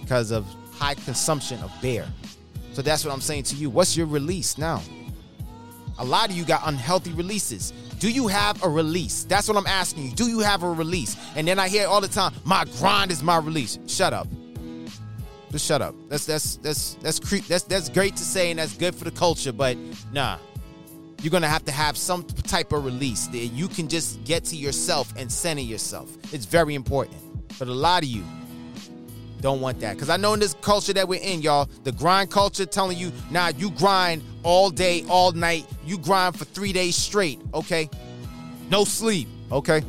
because 0.00 0.32
of 0.32 0.44
high 0.72 0.94
consumption 0.94 1.62
of 1.62 1.72
beer. 1.80 2.06
So 2.72 2.82
that's 2.82 3.04
what 3.04 3.14
I'm 3.14 3.20
saying 3.20 3.44
to 3.44 3.56
you. 3.56 3.70
What's 3.70 3.96
your 3.96 4.06
release 4.06 4.58
now? 4.58 4.82
A 5.98 6.04
lot 6.04 6.30
of 6.30 6.36
you 6.36 6.44
got 6.44 6.62
unhealthy 6.64 7.12
releases. 7.12 7.72
Do 8.00 8.10
you 8.10 8.28
have 8.28 8.62
a 8.62 8.68
release? 8.68 9.24
That's 9.24 9.48
what 9.48 9.56
I'm 9.56 9.66
asking 9.66 10.06
you. 10.06 10.12
Do 10.12 10.28
you 10.28 10.40
have 10.40 10.62
a 10.62 10.70
release? 10.70 11.16
And 11.36 11.46
then 11.46 11.58
I 11.58 11.68
hear 11.68 11.86
all 11.86 12.00
the 12.00 12.08
time, 12.08 12.32
my 12.44 12.64
grind 12.78 13.10
is 13.10 13.22
my 13.22 13.38
release. 13.38 13.78
Shut 13.86 14.12
up. 14.12 14.28
Just 15.50 15.64
shut 15.64 15.80
up. 15.80 15.94
That's 16.08 16.26
that's 16.26 16.56
that's 16.56 16.94
that's 17.00 17.18
cre- 17.18 17.46
that's 17.48 17.64
that's 17.64 17.88
great 17.88 18.16
to 18.16 18.22
say 18.22 18.50
and 18.50 18.58
that's 18.58 18.76
good 18.76 18.94
for 18.94 19.04
the 19.04 19.10
culture, 19.10 19.52
but 19.52 19.78
nah 20.12 20.36
you're 21.20 21.30
gonna 21.30 21.48
have 21.48 21.64
to 21.64 21.72
have 21.72 21.96
some 21.96 22.24
type 22.24 22.72
of 22.72 22.84
release 22.84 23.26
that 23.28 23.38
you 23.38 23.68
can 23.68 23.88
just 23.88 24.22
get 24.24 24.44
to 24.44 24.56
yourself 24.56 25.12
and 25.16 25.30
center 25.30 25.62
yourself. 25.62 26.10
It's 26.32 26.44
very 26.44 26.74
important. 26.74 27.18
But 27.58 27.68
a 27.68 27.74
lot 27.74 28.02
of 28.02 28.08
you 28.08 28.24
don't 29.40 29.60
want 29.60 29.80
that. 29.80 29.94
Because 29.94 30.10
I 30.10 30.16
know 30.16 30.34
in 30.34 30.40
this 30.40 30.54
culture 30.60 30.92
that 30.92 31.08
we're 31.08 31.20
in, 31.20 31.42
y'all, 31.42 31.68
the 31.84 31.92
grind 31.92 32.30
culture 32.30 32.66
telling 32.66 32.98
you, 32.98 33.12
nah, 33.30 33.48
you 33.56 33.70
grind 33.70 34.22
all 34.42 34.70
day, 34.70 35.04
all 35.08 35.32
night. 35.32 35.66
You 35.84 35.98
grind 35.98 36.38
for 36.38 36.44
three 36.44 36.72
days 36.72 36.96
straight, 36.96 37.40
okay? 37.54 37.88
No 38.70 38.84
sleep, 38.84 39.28
okay? 39.50 39.82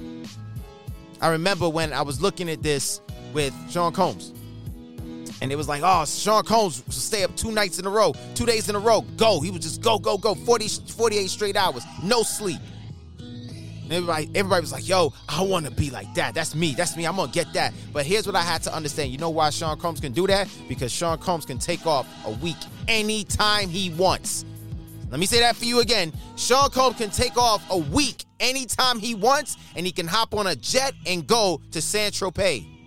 I 1.22 1.30
remember 1.30 1.70
when 1.70 1.94
I 1.94 2.02
was 2.02 2.22
looking 2.22 2.50
at 2.50 2.64
this 2.64 3.02
with 3.34 3.54
Sean 3.70 3.92
Combs. 3.92 4.34
And 5.42 5.52
it 5.52 5.56
was 5.56 5.70
like, 5.70 5.82
oh, 5.84 6.06
Sean 6.06 6.44
Combs 6.44 6.84
stay 6.90 7.24
up 7.24 7.36
two 7.36 7.52
nights 7.52 7.80
in 7.80 7.86
a 7.86 7.90
row, 7.90 8.14
two 8.36 8.46
days 8.46 8.68
in 8.70 8.76
a 8.76 8.80
row. 8.80 9.02
Go. 9.16 9.40
He 9.40 9.52
would 9.52 9.62
just 9.62 9.82
go, 9.82 9.98
go, 9.98 10.18
go. 10.18 10.36
40, 10.36 10.68
48 10.68 11.30
straight 11.30 11.56
hours. 11.56 11.84
No 12.04 12.24
sleep. 12.24 12.60
And 13.90 13.94
everybody, 13.94 14.30
everybody 14.36 14.62
was 14.62 14.72
like, 14.72 14.88
yo, 14.88 15.14
I 15.28 15.42
want 15.42 15.66
to 15.66 15.72
be 15.72 15.90
like 15.90 16.14
that. 16.14 16.36
That's 16.36 16.54
me. 16.54 16.74
That's 16.76 16.96
me. 16.96 17.06
I'm 17.06 17.16
going 17.16 17.30
to 17.30 17.34
get 17.34 17.52
that. 17.54 17.74
But 17.92 18.06
here's 18.06 18.28
what 18.28 18.36
I 18.36 18.42
had 18.42 18.62
to 18.64 18.76
understand. 18.76 19.12
You 19.12 19.18
know 19.18 19.32
why 19.32 19.50
Sean 19.50 19.80
Combs 19.80 20.00
can 20.00 20.12
do 20.12 20.28
that? 20.28 20.48
Because 20.68 20.92
Sean 20.92 21.18
Combs 21.18 21.46
can 21.46 21.58
take 21.58 21.88
off 21.88 22.08
a 22.26 22.32
week 22.32 22.58
anytime 22.88 23.70
he 23.70 23.90
wants. 23.92 24.46
Let 25.10 25.20
me 25.20 25.26
say 25.26 25.40
that 25.40 25.56
for 25.56 25.66
you 25.66 25.80
again. 25.80 26.14
Sean 26.36 26.70
Combs 26.70 26.98
can 26.98 27.10
take 27.10 27.36
off 27.36 27.66
a 27.72 27.78
week 27.78 28.26
anytime 28.40 29.00
he 29.00 29.16
wants, 29.16 29.58
and 29.76 29.86
he 29.86 29.92
can 29.92 30.06
hop 30.06 30.36
on 30.36 30.46
a 30.46 30.56
jet 30.56 30.94
and 31.08 31.26
go 31.26 31.60
to 31.72 31.82
Saint-Tropez. 31.82 32.79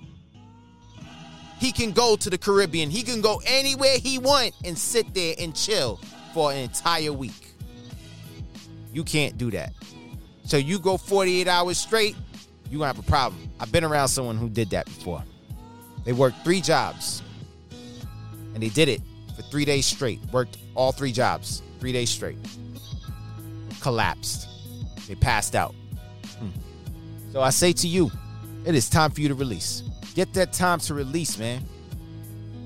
He 1.62 1.70
can 1.70 1.92
go 1.92 2.16
to 2.16 2.28
the 2.28 2.36
Caribbean. 2.36 2.90
He 2.90 3.04
can 3.04 3.20
go 3.20 3.40
anywhere 3.46 3.96
he 3.96 4.18
want 4.18 4.52
and 4.64 4.76
sit 4.76 5.14
there 5.14 5.36
and 5.38 5.54
chill 5.54 6.00
for 6.34 6.50
an 6.50 6.58
entire 6.58 7.12
week. 7.12 7.54
You 8.92 9.04
can't 9.04 9.38
do 9.38 9.48
that. 9.52 9.72
So 10.42 10.56
you 10.56 10.80
go 10.80 10.96
48 10.96 11.46
hours 11.46 11.78
straight, 11.78 12.16
you 12.68 12.78
gonna 12.78 12.88
have 12.88 12.98
a 12.98 13.08
problem. 13.08 13.48
I've 13.60 13.70
been 13.70 13.84
around 13.84 14.08
someone 14.08 14.38
who 14.38 14.48
did 14.48 14.70
that 14.70 14.86
before. 14.86 15.22
They 16.04 16.12
worked 16.12 16.42
three 16.42 16.60
jobs. 16.60 17.22
And 18.54 18.60
they 18.60 18.68
did 18.68 18.88
it 18.88 19.00
for 19.36 19.42
three 19.42 19.64
days 19.64 19.86
straight. 19.86 20.18
Worked 20.32 20.58
all 20.74 20.90
three 20.90 21.12
jobs, 21.12 21.62
three 21.78 21.92
days 21.92 22.10
straight. 22.10 22.38
Collapsed. 23.80 24.48
They 25.06 25.14
passed 25.14 25.54
out. 25.54 25.76
Hmm. 26.40 26.48
So 27.30 27.40
I 27.40 27.50
say 27.50 27.72
to 27.72 27.86
you, 27.86 28.10
it 28.66 28.74
is 28.74 28.90
time 28.90 29.12
for 29.12 29.20
you 29.20 29.28
to 29.28 29.34
release. 29.36 29.84
Get 30.14 30.34
that 30.34 30.52
time 30.52 30.78
to 30.80 30.94
release, 30.94 31.38
man. 31.38 31.62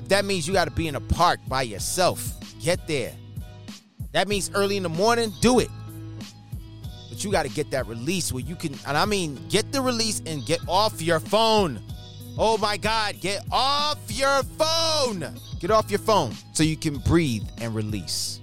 If 0.02 0.08
that 0.08 0.24
means 0.24 0.46
you 0.46 0.54
got 0.54 0.66
to 0.66 0.70
be 0.70 0.88
in 0.88 0.96
a 0.96 1.00
park 1.00 1.40
by 1.48 1.62
yourself, 1.62 2.32
get 2.60 2.86
there. 2.86 3.12
That 4.12 4.28
means 4.28 4.50
early 4.54 4.76
in 4.76 4.82
the 4.82 4.88
morning, 4.88 5.32
do 5.40 5.58
it. 5.58 5.68
But 7.08 7.24
you 7.24 7.30
got 7.30 7.44
to 7.44 7.50
get 7.50 7.70
that 7.70 7.86
release 7.86 8.32
where 8.32 8.42
you 8.42 8.56
can, 8.56 8.74
and 8.86 8.96
I 8.96 9.04
mean, 9.04 9.38
get 9.48 9.72
the 9.72 9.80
release 9.80 10.22
and 10.26 10.44
get 10.44 10.60
off 10.68 11.00
your 11.00 11.20
phone. 11.20 11.80
Oh 12.38 12.58
my 12.58 12.76
God, 12.76 13.20
get 13.20 13.44
off 13.50 13.98
your 14.08 14.42
phone. 14.58 15.24
Get 15.60 15.70
off 15.70 15.90
your 15.90 16.00
phone 16.00 16.34
so 16.52 16.62
you 16.62 16.76
can 16.76 16.98
breathe 16.98 17.44
and 17.60 17.74
release. 17.74 18.40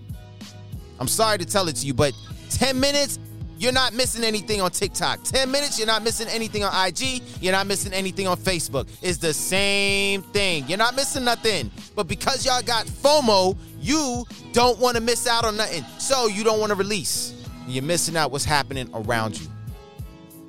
I'm 1.00 1.08
sorry 1.08 1.38
to 1.38 1.46
tell 1.46 1.68
it 1.68 1.76
to 1.78 1.86
you, 1.86 1.94
but 1.94 2.14
10 2.50 2.80
minutes 2.80 3.20
you're 3.58 3.72
not 3.72 3.94
missing 3.94 4.24
anything 4.24 4.62
on 4.62 4.72
TikTok. 4.72 5.24
10 5.24 5.50
minutes, 5.52 5.78
you're 5.78 5.88
not 5.88 6.04
missing 6.04 6.28
anything 6.28 6.64
on 6.64 6.88
IG. 6.88 7.22
You're 7.42 7.54
not 7.54 7.68
missing 7.68 7.94
anything 7.94 8.28
on 8.28 8.38
Facebook. 8.38 8.88
It's 9.02 9.18
the 9.18 9.34
same 9.34 10.22
thing. 10.22 10.66
You're 10.68 10.78
not 10.78 10.96
missing 10.96 11.24
nothing. 11.24 11.72
But 11.96 12.08
because 12.08 12.46
y'all 12.46 12.62
got 12.62 12.86
FOMO, 12.86 13.58
you 13.80 14.26
don't 14.52 14.80
want 14.80 14.98
to 14.98 15.02
miss 15.02 15.28
out 15.28 15.46
on 15.46 15.58
nothing. 15.58 15.84
So 16.00 16.28
you 16.28 16.44
don't 16.44 16.60
want 16.60 16.72
to 16.72 16.76
release. 16.76 17.34
You're 17.68 17.84
missing 17.84 18.18
out 18.18 18.32
what's 18.32 18.46
happening 18.46 18.90
around 18.94 19.40
you. 19.40 19.48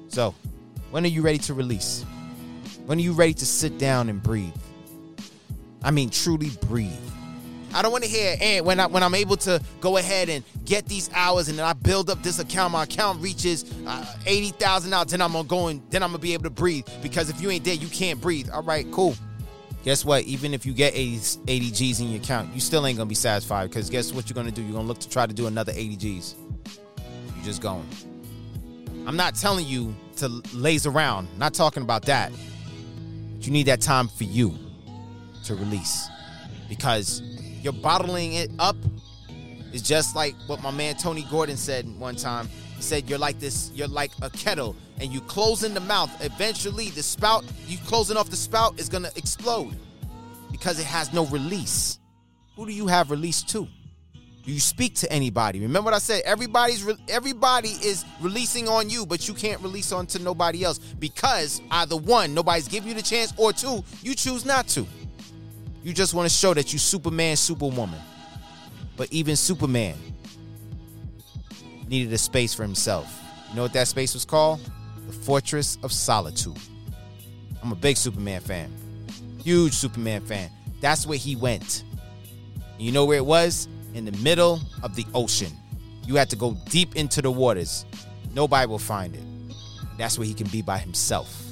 So, 0.09 0.35
when 0.91 1.05
are 1.05 1.09
you 1.09 1.23
ready 1.23 1.39
to 1.39 1.55
release? 1.55 2.05
When 2.87 2.99
are 2.99 3.03
you 3.03 3.13
ready 3.13 3.35
to 3.35 3.47
sit 3.47 3.79
down 3.79 4.09
and 4.09 4.23
breathe? 4.23 4.55
I 5.83 5.91
mean, 5.91 6.11
truly 6.11 6.51
breathe. 6.63 6.93
I 7.75 7.83
don't 7.83 7.91
want 7.91 8.05
to 8.05 8.11
hear 8.11 8.37
and 8.41 8.65
when 8.65 8.79
I 8.79 8.87
when 8.87 9.03
I'm 9.03 9.15
able 9.15 9.37
to 9.39 9.61
go 9.81 9.97
ahead 9.97 10.29
and 10.29 10.45
get 10.65 10.87
these 10.87 11.11
hours 11.13 11.49
and 11.49 11.59
then 11.59 11.67
I 11.67 11.73
build 11.73 12.09
up 12.09 12.23
this 12.23 12.39
account, 12.39 12.73
my 12.73 12.85
account 12.85 13.21
reaches 13.21 13.65
uh, 13.87 14.15
eighty 14.27 14.51
thousand 14.51 14.93
dollars. 14.93 15.11
Then 15.11 15.21
I'm 15.21 15.33
gonna 15.33 15.49
go 15.49 15.67
and 15.67 15.83
then 15.91 16.03
I'm 16.03 16.11
gonna 16.11 16.21
be 16.21 16.35
able 16.35 16.45
to 16.45 16.51
breathe 16.51 16.87
because 17.03 17.29
if 17.29 17.41
you 17.41 17.51
ain't 17.51 17.65
there, 17.65 17.75
you 17.75 17.89
can't 17.89 18.21
breathe. 18.21 18.49
All 18.51 18.63
right, 18.63 18.87
cool. 18.93 19.17
Guess 19.83 20.05
what? 20.05 20.23
Even 20.25 20.55
if 20.55 20.65
you 20.65 20.73
get 20.73 20.95
80, 20.95 21.41
80 21.47 21.71
G's 21.73 22.01
in 22.01 22.09
your 22.09 22.23
account, 22.23 22.55
you 22.55 22.61
still 22.61 22.87
ain't 22.87 22.97
gonna 22.97 23.09
be 23.09 23.15
satisfied 23.15 23.69
because 23.69 23.91
guess 23.91 24.13
what 24.13 24.31
you're 24.31 24.35
gonna 24.35 24.53
do? 24.53 24.63
You're 24.63 24.73
gonna 24.73 24.89
look 24.89 25.01
to 25.01 25.09
try 25.11 25.27
to 25.27 25.35
do 25.35 25.47
another 25.47 25.73
80 25.75 25.97
G's. 25.97 26.37
You're 27.37 27.45
just 27.45 27.61
going. 27.61 27.87
I'm 29.07 29.17
not 29.17 29.35
telling 29.35 29.67
you 29.67 29.95
to 30.17 30.29
laze 30.55 30.87
around. 30.87 31.29
Not 31.39 31.53
talking 31.55 31.83
about 31.83 32.03
that. 32.07 32.33
But 33.45 33.47
you 33.47 33.53
need 33.53 33.67
that 33.67 33.83
time 33.83 34.09
for 34.09 34.25
you 34.25 34.57
to 35.45 35.55
release 35.55 36.09
because 36.69 37.21
you're 37.65 37.73
bottling 37.73 38.35
it 38.35 38.51
up 38.59 38.77
is 39.73 39.81
just 39.81 40.15
like 40.15 40.35
what 40.47 40.63
my 40.63 40.71
man 40.71 40.95
Tony 40.97 41.27
Gordon 41.31 41.57
said 41.57 41.87
one 41.99 42.15
time. 42.15 42.47
He 42.77 42.83
said 42.83 43.09
you're 43.09 43.19
like 43.19 43.41
this, 43.41 43.71
you're 43.75 43.89
like 43.89 44.13
a 44.21 44.29
kettle, 44.29 44.77
and 45.01 45.11
you 45.11 45.23
close 45.23 45.65
in 45.65 45.73
the 45.73 45.81
mouth. 45.81 46.11
Eventually, 46.23 46.91
the 46.91 47.03
spout, 47.03 47.43
you 47.67 47.79
closing 47.87 48.17
off 48.17 48.29
the 48.29 48.37
spout 48.37 48.79
is 48.79 48.89
gonna 48.91 49.11
explode 49.17 49.75
because 50.53 50.79
it 50.79 50.85
has 50.85 51.13
no 51.13 51.25
release. 51.27 51.99
Who 52.57 52.67
do 52.67 52.73
you 52.73 52.87
have 52.87 53.11
release 53.11 53.43
to? 53.45 53.67
Do 54.45 54.53
you 54.53 54.61
speak 54.61 54.95
to 54.97 55.11
anybody? 55.11 55.61
Remember 55.61 55.87
what 55.87 55.95
I 55.95 55.99
said? 55.99 56.21
Everybody's 56.27 56.85
re- 56.85 56.99
everybody 57.09 57.71
is 57.71 58.05
releasing 58.21 58.69
on 58.69 58.91
you, 58.91 59.07
but 59.07 59.27
you 59.27 59.33
can't 59.33 59.61
release 59.63 59.91
on 59.91 60.07
to 60.09 60.19
nobody 60.19 60.65
else 60.65 60.79
because 60.79 61.63
either 61.71 61.97
one, 61.97 62.35
nobody's 62.35 62.69
giving 62.69 62.91
you 62.91 62.95
the 62.95 63.03
chance, 63.03 63.33
or 63.39 63.55
two, 63.55 63.83
you 64.03 64.15
choose 64.15 64.45
not 64.45 64.69
to. 64.69 64.87
You 65.85 65.93
just 65.93 66.15
want 66.15 66.27
to 66.27 66.35
show 66.35 66.55
that 66.55 66.73
you 66.73 66.79
Superman, 66.79 67.37
Superwoman. 67.37 68.01
But 68.97 69.13
even 69.13 69.37
Superman 69.37 69.95
needed 71.87 72.11
a 72.11 72.17
space 72.17 72.55
for 72.55 72.63
himself. 72.63 73.21
You 73.51 73.57
know 73.57 73.63
what 73.63 73.75
that 73.75 73.87
space 73.87 74.15
was 74.15 74.25
called? 74.25 74.61
The 75.07 75.13
Fortress 75.13 75.77
of 75.83 75.93
Solitude. 75.93 76.57
I'm 77.63 77.71
a 77.71 77.75
big 77.75 77.99
Superman 77.99 78.41
fan. 78.41 78.73
Huge 79.43 79.75
Superman 79.75 80.23
fan. 80.23 80.51
That's 80.81 81.07
where 81.07 81.19
he 81.19 81.37
went. 81.37 81.85
you 82.79 82.91
know 82.91 83.05
where 83.05 83.19
it 83.19 83.27
was? 83.27 83.69
In 83.93 84.07
the 84.07 84.13
middle 84.23 84.61
of 84.83 84.97
the 84.97 85.05
ocean. 85.15 85.53
You 86.07 86.15
had 86.15 86.31
to 86.31 86.37
go 86.37 86.57
deep 86.71 86.97
into 86.97 87.21
the 87.21 87.31
waters. 87.31 87.85
Nobody 88.33 88.67
will 88.67 88.79
find 88.79 89.15
it. 89.15 89.23
That's 89.99 90.19
where 90.19 90.27
he 90.27 90.33
can 90.33 90.47
be 90.49 90.63
by 90.63 90.79
himself. 90.79 91.43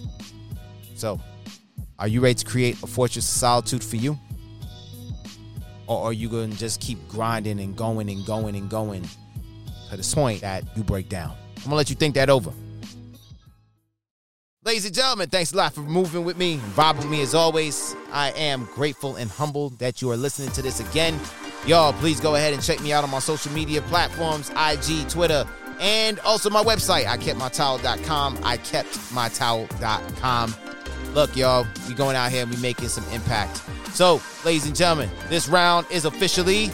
So, 0.94 1.20
are 2.02 2.08
you 2.08 2.20
ready 2.20 2.34
to 2.34 2.44
create 2.44 2.82
a 2.82 2.86
fortress 2.88 3.28
of 3.28 3.32
solitude 3.32 3.84
for 3.84 3.94
you? 3.94 4.18
Or 5.86 6.02
are 6.02 6.12
you 6.12 6.28
going 6.28 6.50
to 6.50 6.58
just 6.58 6.80
keep 6.80 6.98
grinding 7.06 7.60
and 7.60 7.76
going 7.76 8.10
and 8.10 8.26
going 8.26 8.56
and 8.56 8.68
going 8.68 9.04
to 9.88 9.96
the 9.96 10.12
point 10.12 10.40
that 10.40 10.64
you 10.76 10.82
break 10.82 11.08
down? 11.08 11.30
I'm 11.58 11.62
going 11.62 11.70
to 11.70 11.76
let 11.76 11.90
you 11.90 11.96
think 11.96 12.16
that 12.16 12.28
over. 12.28 12.52
Ladies 14.64 14.84
and 14.84 14.92
gentlemen, 14.92 15.28
thanks 15.28 15.52
a 15.52 15.56
lot 15.56 15.74
for 15.74 15.82
moving 15.82 16.24
with 16.24 16.36
me, 16.36 16.58
vibing 16.74 16.96
with 16.96 17.08
me 17.08 17.22
as 17.22 17.36
always. 17.36 17.94
I 18.10 18.32
am 18.32 18.64
grateful 18.74 19.14
and 19.14 19.30
humbled 19.30 19.78
that 19.78 20.02
you 20.02 20.10
are 20.10 20.16
listening 20.16 20.50
to 20.52 20.62
this 20.62 20.80
again. 20.80 21.20
Y'all, 21.66 21.92
please 21.92 22.18
go 22.18 22.34
ahead 22.34 22.52
and 22.52 22.60
check 22.60 22.82
me 22.82 22.92
out 22.92 23.04
on 23.04 23.10
my 23.10 23.20
social 23.20 23.52
media 23.52 23.80
platforms 23.82 24.50
IG, 24.56 25.08
Twitter, 25.08 25.44
and 25.78 26.18
also 26.20 26.48
my 26.50 26.64
website, 26.64 27.04
ikeptmytowel.com. 27.04 28.38
Ikeptmytowel.com. 28.38 30.54
Look, 31.14 31.36
y'all, 31.36 31.66
we 31.88 31.94
going 31.94 32.16
out 32.16 32.30
here 32.30 32.42
and 32.42 32.50
we 32.50 32.56
making 32.58 32.88
some 32.88 33.04
impact. 33.12 33.62
So, 33.94 34.20
ladies 34.44 34.66
and 34.66 34.74
gentlemen, 34.74 35.10
this 35.28 35.46
round 35.46 35.86
is 35.90 36.06
officially 36.06 36.70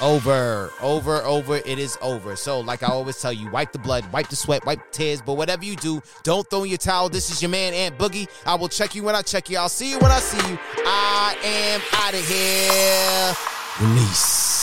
over. 0.00 0.72
Over, 0.80 1.22
over. 1.22 1.56
It 1.58 1.78
is 1.78 1.96
over. 2.02 2.34
So, 2.34 2.60
like 2.60 2.82
I 2.82 2.88
always 2.88 3.20
tell 3.20 3.32
you, 3.32 3.48
wipe 3.50 3.72
the 3.72 3.78
blood, 3.78 4.10
wipe 4.12 4.28
the 4.28 4.36
sweat, 4.36 4.66
wipe 4.66 4.78
the 4.78 4.98
tears. 4.98 5.22
But 5.22 5.34
whatever 5.34 5.64
you 5.64 5.76
do, 5.76 6.02
don't 6.24 6.48
throw 6.50 6.64
in 6.64 6.70
your 6.70 6.78
towel. 6.78 7.08
This 7.08 7.30
is 7.30 7.40
your 7.40 7.50
man, 7.50 7.72
Ant 7.72 7.96
Boogie. 7.96 8.28
I 8.44 8.56
will 8.56 8.68
check 8.68 8.96
you 8.96 9.04
when 9.04 9.14
I 9.14 9.22
check 9.22 9.48
you. 9.48 9.58
I'll 9.58 9.68
see 9.68 9.90
you 9.92 9.98
when 9.98 10.10
I 10.10 10.18
see 10.18 10.50
you. 10.50 10.58
I 10.84 11.36
am 11.44 11.80
out 11.92 12.14
of 12.14 12.26
here. 12.26 13.88
Release. 13.88 14.57